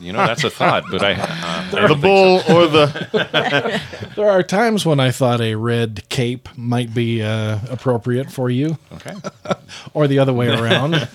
you 0.00 0.12
know, 0.12 0.26
that's 0.26 0.44
a 0.44 0.50
thought, 0.50 0.84
but 0.90 1.02
I. 1.02 1.14
Uh, 1.74 1.88
the 1.88 1.94
bull 1.94 2.40
so. 2.40 2.56
or 2.56 2.66
the. 2.68 3.80
there 4.16 4.30
are 4.30 4.42
times 4.42 4.86
when 4.86 5.00
I 5.00 5.10
thought 5.10 5.40
a 5.40 5.54
red 5.54 6.08
cape 6.08 6.48
might 6.56 6.94
be 6.94 7.22
uh, 7.22 7.58
appropriate 7.68 8.30
for 8.30 8.48
you. 8.48 8.78
Okay. 8.92 9.14
or 9.94 10.06
the 10.06 10.18
other 10.18 10.32
way 10.32 10.48
around. 10.48 11.08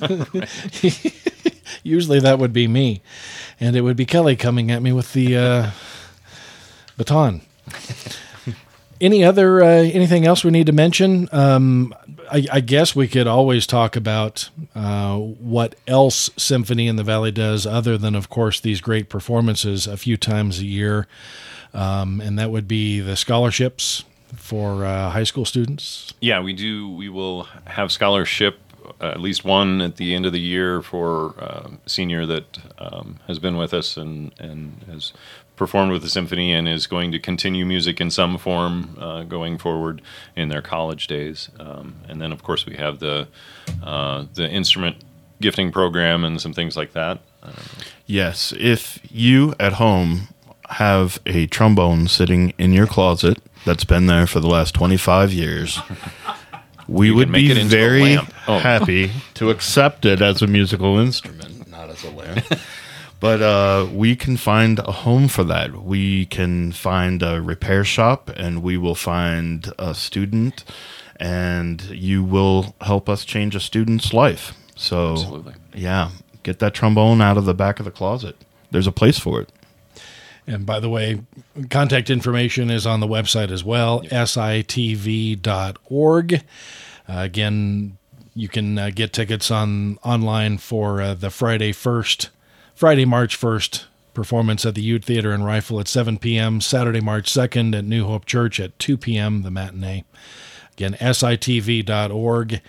Usually 1.84 2.20
that 2.20 2.40
would 2.40 2.52
be 2.52 2.68
me. 2.68 3.02
And 3.60 3.76
it 3.76 3.82
would 3.82 3.96
be 3.96 4.06
Kelly 4.06 4.36
coming 4.36 4.72
at 4.72 4.82
me 4.82 4.92
with 4.92 5.14
the 5.14 5.38
uh, 5.38 5.72
baton. 6.98 7.42
Any 9.02 9.24
other 9.24 9.64
uh, 9.64 9.68
anything 9.68 10.26
else 10.26 10.44
we 10.44 10.52
need 10.52 10.66
to 10.66 10.74
mention? 10.74 11.30
Um, 11.32 11.96
I, 12.32 12.46
I, 12.52 12.60
guess 12.60 12.96
we 12.96 13.08
could 13.08 13.28
always 13.28 13.66
talk 13.68 13.96
about 13.96 14.50
uh, 14.76 15.18
what 15.18 15.76
else 15.88 16.30
Symphony 16.38 16.88
in 16.88 16.96
the 16.96 17.04
Valley 17.04 17.32
does, 17.32 17.66
other 17.66 17.98
than, 17.98 18.16
of 18.16 18.30
course, 18.30 18.60
these 18.60 18.82
great 18.82 19.10
performances 19.10 19.88
a 19.88 19.98
few 19.98 20.18
times 20.18 20.60
a 20.60 20.66
year, 20.66 21.08
um, 21.74 22.22
and 22.22 22.38
that 22.40 22.52
would 22.52 22.68
be 22.68 23.00
the 23.00 23.16
scholarships 23.16 24.04
for 24.36 24.86
uh, 24.86 25.10
high 25.10 25.24
school 25.24 25.46
students. 25.46 26.14
Yeah, 26.20 26.40
we 26.42 26.54
do. 26.54 26.90
We 26.90 27.10
will 27.10 27.44
have 27.66 27.92
scholarship 27.92 28.60
uh, 29.02 29.08
at 29.08 29.20
least 29.20 29.46
one 29.46 29.82
at 29.82 29.98
the 29.98 30.14
end 30.14 30.26
of 30.26 30.34
the 30.34 30.40
year 30.40 30.82
for 30.82 31.36
uh, 31.40 31.70
senior 31.86 32.26
that 32.26 32.60
um, 32.78 33.20
has 33.28 33.40
been 33.40 33.56
with 33.56 33.74
us 33.74 33.98
and 33.98 34.34
and 34.40 34.84
has 34.90 35.14
performed 35.60 35.92
with 35.92 36.02
the 36.02 36.10
symphony 36.10 36.54
and 36.54 36.70
is 36.70 36.88
going 36.88 37.12
to 37.12 37.20
continue 37.20 37.66
music 37.66 38.00
in 38.00 38.10
some 38.10 38.38
form 38.38 38.98
uh, 38.98 39.24
going 39.24 39.58
forward 39.58 40.02
in 40.34 40.48
their 40.48 40.62
college 40.62 41.06
days. 41.06 41.50
Um, 41.60 41.96
and 42.08 42.22
then, 42.22 42.32
of 42.32 42.42
course, 42.42 42.66
we 42.66 42.78
have 42.78 43.00
the 43.00 43.28
uh, 43.84 44.26
the 44.34 44.50
instrument 44.50 44.96
gifting 45.42 45.72
program 45.72 46.24
and 46.24 46.42
some 46.42 46.54
things 46.54 46.78
like 46.78 46.94
that. 46.94 47.20
yes, 48.06 48.54
if 48.58 49.00
you 49.12 49.54
at 49.60 49.74
home 49.74 50.30
have 50.70 51.20
a 51.26 51.46
trombone 51.48 52.08
sitting 52.08 52.54
in 52.58 52.72
your 52.72 52.88
closet 52.88 53.38
that's 53.66 53.84
been 53.84 54.06
there 54.06 54.26
for 54.28 54.40
the 54.40 54.48
last 54.48 54.74
25 54.74 55.32
years. 55.34 55.80
We 56.88 57.12
would 57.12 57.32
be 57.32 57.54
very 57.66 58.18
oh. 58.48 58.58
happy 58.58 59.12
to 59.36 59.52
accept 59.52 60.08
it 60.08 60.24
as 60.24 60.42
a 60.42 60.48
musical 60.48 60.98
instrument, 60.98 61.70
not 61.70 61.88
as 61.92 62.04
a 62.04 62.10
lamp. 62.10 62.44
But 63.20 63.42
uh, 63.42 63.90
we 63.92 64.16
can 64.16 64.38
find 64.38 64.80
a 64.80 64.92
home 64.92 65.28
for 65.28 65.44
that. 65.44 65.84
We 65.84 66.26
can 66.26 66.72
find 66.72 67.22
a 67.22 67.42
repair 67.42 67.84
shop 67.84 68.30
and 68.36 68.64
we 68.64 68.78
will 68.78 68.96
find 68.96 69.74
a 69.78 69.94
student 69.94 70.64
and 71.18 71.82
you 71.90 72.24
will 72.24 72.76
help 72.82 73.10
us 73.10 73.26
change 73.26 73.56
a 73.56 73.60
student's 73.60 74.14
life. 74.14 74.54
So, 74.76 75.12
Absolutely. 75.12 75.56
yeah, 75.74 76.12
get 76.44 76.60
that 76.60 76.74
trombone 76.74 77.22
out 77.22 77.38
of 77.38 77.44
the 77.44 77.54
back 77.54 77.80
of 77.80 77.86
the 77.86 77.92
closet. 77.92 78.38
There's 78.72 78.88
a 78.88 78.92
place 78.94 79.20
for 79.20 79.42
it. 79.42 79.52
And 80.48 80.66
by 80.66 80.80
the 80.80 80.90
way, 80.90 81.22
contact 81.70 82.10
information 82.10 82.72
is 82.72 82.88
on 82.88 83.02
the 83.02 83.08
website 83.08 83.52
as 83.52 83.64
well, 83.64 84.02
sitv.org. 84.04 85.44
Uh, 86.34 86.40
again, 87.08 87.98
you 88.34 88.48
can 88.48 88.78
uh, 88.80 88.90
get 88.90 89.12
tickets 89.12 89.52
on 89.52 89.98
online 90.04 90.58
for 90.58 91.02
uh, 91.02 91.14
the 91.14 91.30
Friday 91.30 91.74
first 91.74 92.30
Friday, 92.80 93.04
March 93.04 93.38
1st, 93.38 93.88
performance 94.14 94.66
at 94.66 94.74
the 94.74 94.82
Ute 94.82 95.04
Theater 95.04 95.34
and 95.34 95.44
Rifle 95.44 95.82
at 95.82 95.90
7 95.90 96.18
p.m. 96.18 96.62
Saturday, 96.62 97.02
March 97.02 97.30
2nd 97.30 97.78
at 97.78 97.84
New 97.84 98.06
Hope 98.06 98.24
Church 98.24 98.58
at 98.58 98.80
2 98.80 98.96
p.m., 98.96 99.42
the 99.42 99.52
matinee. 99.52 100.06
Again, 100.78 100.94
sitv.org. 100.94 102.62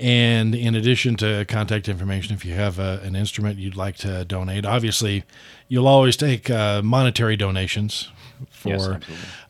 And 0.00 0.56
in 0.56 0.74
addition 0.74 1.14
to 1.18 1.44
contact 1.44 1.88
information, 1.88 2.34
if 2.34 2.44
you 2.44 2.54
have 2.54 2.80
a, 2.80 2.98
an 3.04 3.14
instrument 3.14 3.60
you'd 3.60 3.76
like 3.76 3.96
to 3.98 4.24
donate, 4.24 4.66
obviously 4.66 5.22
you'll 5.68 5.86
always 5.86 6.16
take 6.16 6.50
uh, 6.50 6.82
monetary 6.82 7.36
donations. 7.36 8.10
For 8.50 8.70
yes, 8.70 8.88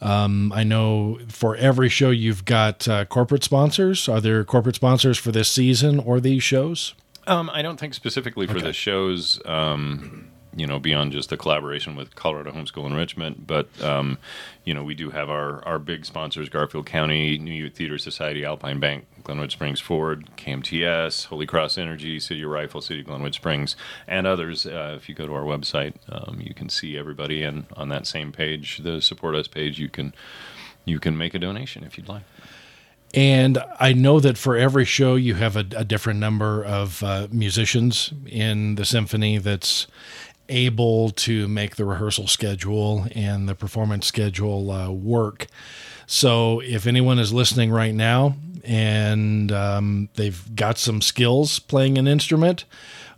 um, 0.02 0.52
I 0.52 0.64
know 0.64 1.18
for 1.28 1.56
every 1.56 1.88
show 1.88 2.10
you've 2.10 2.44
got 2.44 2.86
uh, 2.86 3.06
corporate 3.06 3.42
sponsors. 3.42 4.06
Are 4.06 4.20
there 4.20 4.44
corporate 4.44 4.76
sponsors 4.76 5.16
for 5.16 5.32
this 5.32 5.48
season 5.48 5.98
or 5.98 6.20
these 6.20 6.42
shows? 6.42 6.92
Um, 7.26 7.50
I 7.52 7.62
don't 7.62 7.78
think 7.78 7.94
specifically 7.94 8.46
for 8.46 8.56
okay. 8.56 8.66
the 8.66 8.72
shows. 8.72 9.40
Um, 9.44 10.30
you 10.56 10.66
know, 10.66 10.78
beyond 10.78 11.12
just 11.12 11.30
the 11.30 11.36
collaboration 11.36 11.96
with 11.96 12.14
Colorado 12.14 12.52
Homeschool 12.52 12.86
Enrichment, 12.86 13.44
but 13.46 13.68
um, 13.82 14.18
you 14.64 14.72
know, 14.72 14.84
we 14.84 14.94
do 14.94 15.10
have 15.10 15.28
our 15.28 15.64
our 15.64 15.78
big 15.78 16.04
sponsors: 16.04 16.48
Garfield 16.48 16.86
County, 16.86 17.38
New 17.38 17.52
Ute 17.52 17.74
Theater 17.74 17.98
Society, 17.98 18.44
Alpine 18.44 18.78
Bank, 18.78 19.06
Glenwood 19.24 19.50
Springs 19.50 19.80
Ford, 19.80 20.28
KMTS, 20.36 21.26
Holy 21.26 21.46
Cross 21.46 21.76
Energy, 21.76 22.20
City 22.20 22.42
of 22.42 22.50
Rifle, 22.50 22.80
City 22.80 23.00
of 23.00 23.06
Glenwood 23.06 23.34
Springs, 23.34 23.74
and 24.06 24.26
others. 24.26 24.64
Uh, 24.66 24.94
if 24.96 25.08
you 25.08 25.14
go 25.14 25.26
to 25.26 25.34
our 25.34 25.42
website, 25.42 25.94
um, 26.08 26.40
you 26.40 26.54
can 26.54 26.68
see 26.68 26.96
everybody, 26.96 27.42
and 27.42 27.66
on 27.76 27.88
that 27.88 28.06
same 28.06 28.30
page, 28.30 28.78
the 28.78 29.00
support 29.00 29.34
us 29.34 29.48
page, 29.48 29.80
you 29.80 29.88
can 29.88 30.14
you 30.84 31.00
can 31.00 31.18
make 31.18 31.34
a 31.34 31.38
donation 31.38 31.82
if 31.82 31.98
you'd 31.98 32.08
like. 32.08 32.22
And 33.14 33.62
I 33.78 33.92
know 33.92 34.18
that 34.18 34.36
for 34.36 34.56
every 34.56 34.84
show, 34.84 35.14
you 35.14 35.34
have 35.34 35.56
a, 35.56 35.64
a 35.76 35.84
different 35.84 36.18
number 36.18 36.64
of 36.64 37.02
uh, 37.02 37.28
musicians 37.30 38.12
in 38.26 38.74
the 38.74 38.84
symphony 38.84 39.38
that's 39.38 39.86
able 40.48 41.10
to 41.10 41.46
make 41.46 41.76
the 41.76 41.84
rehearsal 41.84 42.26
schedule 42.26 43.06
and 43.14 43.48
the 43.48 43.54
performance 43.54 44.06
schedule 44.06 44.70
uh, 44.70 44.90
work. 44.90 45.46
So 46.06 46.60
if 46.60 46.86
anyone 46.86 47.18
is 47.18 47.32
listening 47.32 47.70
right 47.70 47.94
now 47.94 48.34
and 48.64 49.50
um, 49.52 50.08
they've 50.14 50.54
got 50.56 50.78
some 50.78 51.00
skills 51.00 51.60
playing 51.60 51.96
an 51.98 52.08
instrument, 52.08 52.64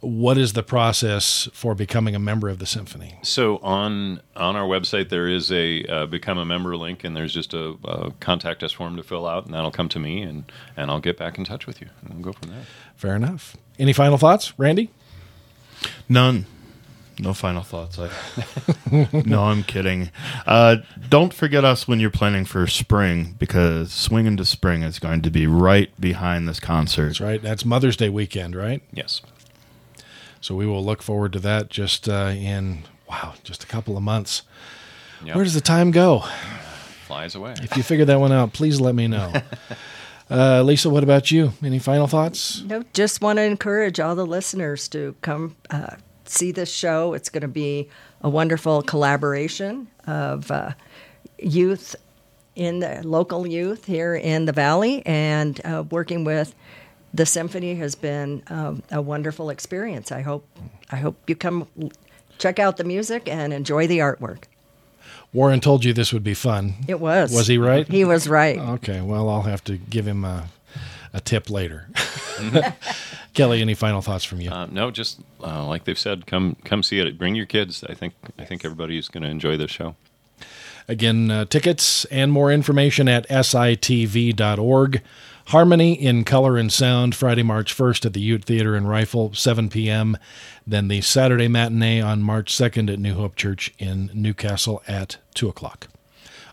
what 0.00 0.38
is 0.38 0.52
the 0.52 0.62
process 0.62 1.48
for 1.52 1.74
becoming 1.74 2.14
a 2.14 2.18
member 2.18 2.48
of 2.48 2.59
the 2.59 2.66
symphony? 2.66 3.18
So 3.22 3.59
on 3.59 4.20
on 4.35 4.56
our 4.56 4.66
website 4.66 5.09
there 5.09 5.28
is 5.28 5.50
a 5.50 5.85
uh, 5.85 6.06
become 6.06 6.38
a 6.38 6.44
member 6.44 6.76
link, 6.76 7.04
and 7.04 7.16
there's 7.16 7.32
just 7.32 7.54
a, 7.54 7.76
a, 7.85 8.11
contact 8.20 8.62
us 8.62 8.72
form 8.72 8.96
to 8.96 9.02
fill 9.02 9.26
out, 9.26 9.46
and 9.46 9.54
that'll 9.54 9.70
come 9.70 9.88
to 9.90 9.98
me, 9.98 10.22
and 10.22 10.50
and 10.76 10.90
I'll 10.90 11.00
get 11.00 11.16
back 11.16 11.38
in 11.38 11.44
touch 11.44 11.66
with 11.66 11.80
you, 11.80 11.88
and 12.02 12.14
we'll 12.14 12.22
go 12.22 12.32
from 12.32 12.50
there. 12.50 12.64
Fair 12.96 13.16
enough. 13.16 13.56
Any 13.78 13.92
final 13.92 14.18
thoughts, 14.18 14.59
Randy? 14.59 14.90
None. 16.09 16.46
No 17.18 17.32
final 17.32 17.62
thoughts. 17.62 17.98
I, 17.98 18.11
no, 19.24 19.44
I'm 19.44 19.62
kidding. 19.62 20.11
Uh, 20.46 20.76
don't 21.09 21.32
forget 21.32 21.64
us 21.64 21.88
when 21.88 21.98
you're 21.98 22.11
planning 22.11 22.44
for 22.44 22.66
spring 22.66 23.37
because 23.38 23.90
Swing 23.90 24.26
into 24.26 24.44
Spring 24.44 24.82
is 24.82 24.98
going 24.98 25.22
to 25.22 25.30
be 25.30 25.46
right 25.46 25.98
behind 25.98 26.46
this 26.46 26.61
concert. 26.61 27.06
That's 27.06 27.20
right. 27.20 27.40
That's 27.40 27.64
Mother's 27.64 27.96
Day 27.96 28.11
weekend, 28.11 28.54
right? 28.54 28.82
Yes. 28.92 29.22
So 30.46 30.54
we 30.54 30.64
will 30.64 30.85
look 30.85 31.02
forward 31.02 31.32
to 31.32 31.40
that 31.40 31.70
just 31.70 32.09
uh, 32.09 32.32
in, 32.32 32.85
wow, 33.11 33.35
just 33.42 33.64
a 33.64 33.66
couple 33.66 33.96
of 33.96 34.04
months. 34.04 34.42
Yep. 35.24 35.35
Where 35.35 35.42
does 35.42 35.54
the 35.54 35.61
time 35.61 35.90
go? 35.90 36.20
Flies 37.04 37.35
away. 37.35 37.56
If 37.61 37.76
you 37.76 37.82
figure 37.82 38.04
that 38.04 38.20
one 38.20 38.30
out, 38.30 38.52
please 38.52 38.80
let 38.80 38.94
me 38.94 39.09
know. 39.09 39.32
Uh, 40.28 40.61
Lisa, 40.61 40.90
what 40.90 41.04
about 41.04 41.30
you? 41.30 41.52
Any 41.62 41.78
final 41.78 42.09
thoughts? 42.09 42.61
No, 42.62 42.82
just 42.94 43.20
want 43.20 43.37
to 43.37 43.44
encourage 43.44 44.00
all 44.00 44.16
the 44.16 44.26
listeners 44.26 44.88
to 44.88 45.14
come 45.22 45.54
uh, 45.70 45.94
see 46.24 46.50
this 46.50 46.68
show. 46.68 47.14
It's 47.14 47.28
going 47.28 47.42
to 47.42 47.46
be 47.46 47.88
a 48.22 48.28
wonderful 48.28 48.82
collaboration 48.82 49.87
of 50.09 50.50
uh, 50.50 50.72
youth 51.38 51.94
in 52.56 52.80
the 52.80 53.02
local 53.04 53.46
youth 53.46 53.85
here 53.85 54.16
in 54.16 54.46
the 54.46 54.52
valley 54.52 55.06
and 55.06 55.61
uh, 55.64 55.85
working 55.92 56.24
with 56.24 56.56
the 57.16 57.26
symphony 57.26 57.74
has 57.76 57.94
been 57.94 58.42
um, 58.48 58.83
a 58.90 59.00
wonderful 59.00 59.48
experience. 59.50 60.12
I 60.12 60.20
hope 60.20 60.46
I 60.90 60.96
hope 60.96 61.16
you 61.29 61.35
come 61.35 61.66
check 62.38 62.59
out 62.59 62.76
the 62.76 62.85
music 62.85 63.29
and 63.29 63.52
enjoy 63.52 63.87
the 63.87 63.98
artwork. 63.98 64.44
Warren 65.33 65.61
told 65.61 65.85
you 65.85 65.92
this 65.92 66.12
would 66.12 66.24
be 66.24 66.35
fun. 66.35 66.74
It 66.87 67.00
was. 67.00 67.33
Was 67.35 67.46
he 67.46 67.59
right? 67.59 67.88
He 67.88 68.05
was 68.05 68.29
right. 68.29 68.59
Okay. 68.59 69.00
Well, 69.00 69.29
I'll 69.29 69.42
have 69.42 69.64
to 69.64 69.77
give 69.77 70.06
him 70.06 70.25
a, 70.25 70.48
a 71.12 71.21
tip 71.21 71.50
later. 71.50 71.88
Kelly, 73.35 73.60
any 73.60 73.75
final 73.75 74.02
thoughts 74.02 74.25
from 74.25 74.40
you? 74.40 74.50
Uh, 74.50 74.67
no, 74.67 74.90
just 74.90 75.21
uh, 75.42 75.67
like 75.67 75.85
they've 75.85 75.98
said, 75.98 76.27
come 76.27 76.56
come 76.64 76.83
see 76.83 77.00
it. 77.00 77.19
Bring 77.19 77.35
your 77.35 77.46
kids. 77.46 77.83
I 77.85 77.94
think 77.94 78.14
I 78.38 78.44
think 78.44 78.64
everybody's 78.64 79.08
going 79.08 79.23
to 79.25 79.29
enjoy 79.29 79.56
this 79.56 79.71
show. 79.71 79.96
Again, 80.88 81.31
uh, 81.31 81.44
tickets 81.46 82.04
and 82.06 82.31
more 82.31 82.52
information 82.52 83.08
at 83.08 83.29
sitv.org. 83.29 85.02
Harmony 85.47 85.92
in 85.92 86.25
Color 86.25 86.57
and 86.57 86.73
Sound, 86.73 87.15
Friday, 87.15 87.44
March 87.44 87.77
1st 87.77 88.07
at 88.07 88.13
the 88.15 88.21
Ute 88.21 88.44
Theater 88.44 88.75
and 88.75 88.88
Rifle, 88.88 89.33
7 89.33 89.69
p.m. 89.69 90.17
Then 90.67 90.88
the 90.88 91.01
Saturday 91.01 91.47
matinee 91.47 92.01
on 92.01 92.21
March 92.21 92.53
2nd 92.53 92.92
at 92.92 92.99
New 92.99 93.15
Hope 93.15 93.37
Church 93.37 93.73
in 93.79 94.11
New 94.13 94.35
Castle 94.35 94.83
at 94.88 95.19
2 95.35 95.49
o'clock. 95.49 95.87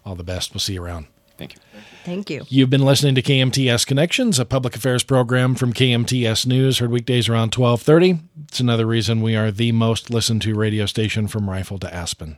All 0.06 0.16
the 0.16 0.24
best. 0.24 0.54
We'll 0.54 0.60
see 0.60 0.74
you 0.74 0.84
around. 0.84 1.08
Thank 1.39 1.56
you. 1.56 1.62
Thank 2.06 2.30
you. 2.30 2.44
You've 2.50 2.70
been 2.70 2.86
listening 2.86 3.16
to 3.16 3.24
KMTS 3.24 3.88
Connections, 3.88 4.38
a 4.38 4.46
public 4.46 4.76
affairs 4.76 5.04
program 5.04 5.56
from 5.56 5.74
KMTS 5.74 6.46
News, 6.46 6.78
heard 6.78 6.91
weekdays 6.91 7.28
around 7.28 7.56
1230. 7.56 8.20
It's 8.44 8.60
another 8.60 8.86
reason 8.86 9.22
we 9.22 9.36
are 9.36 9.50
the 9.50 9.72
most 9.72 10.12
listened 10.12 10.44
to 10.44 10.54
radio 10.54 10.86
station 10.86 11.28
from 11.28 11.50
Rifle 11.50 11.80
to 11.80 11.91
Aspen. 11.91 12.38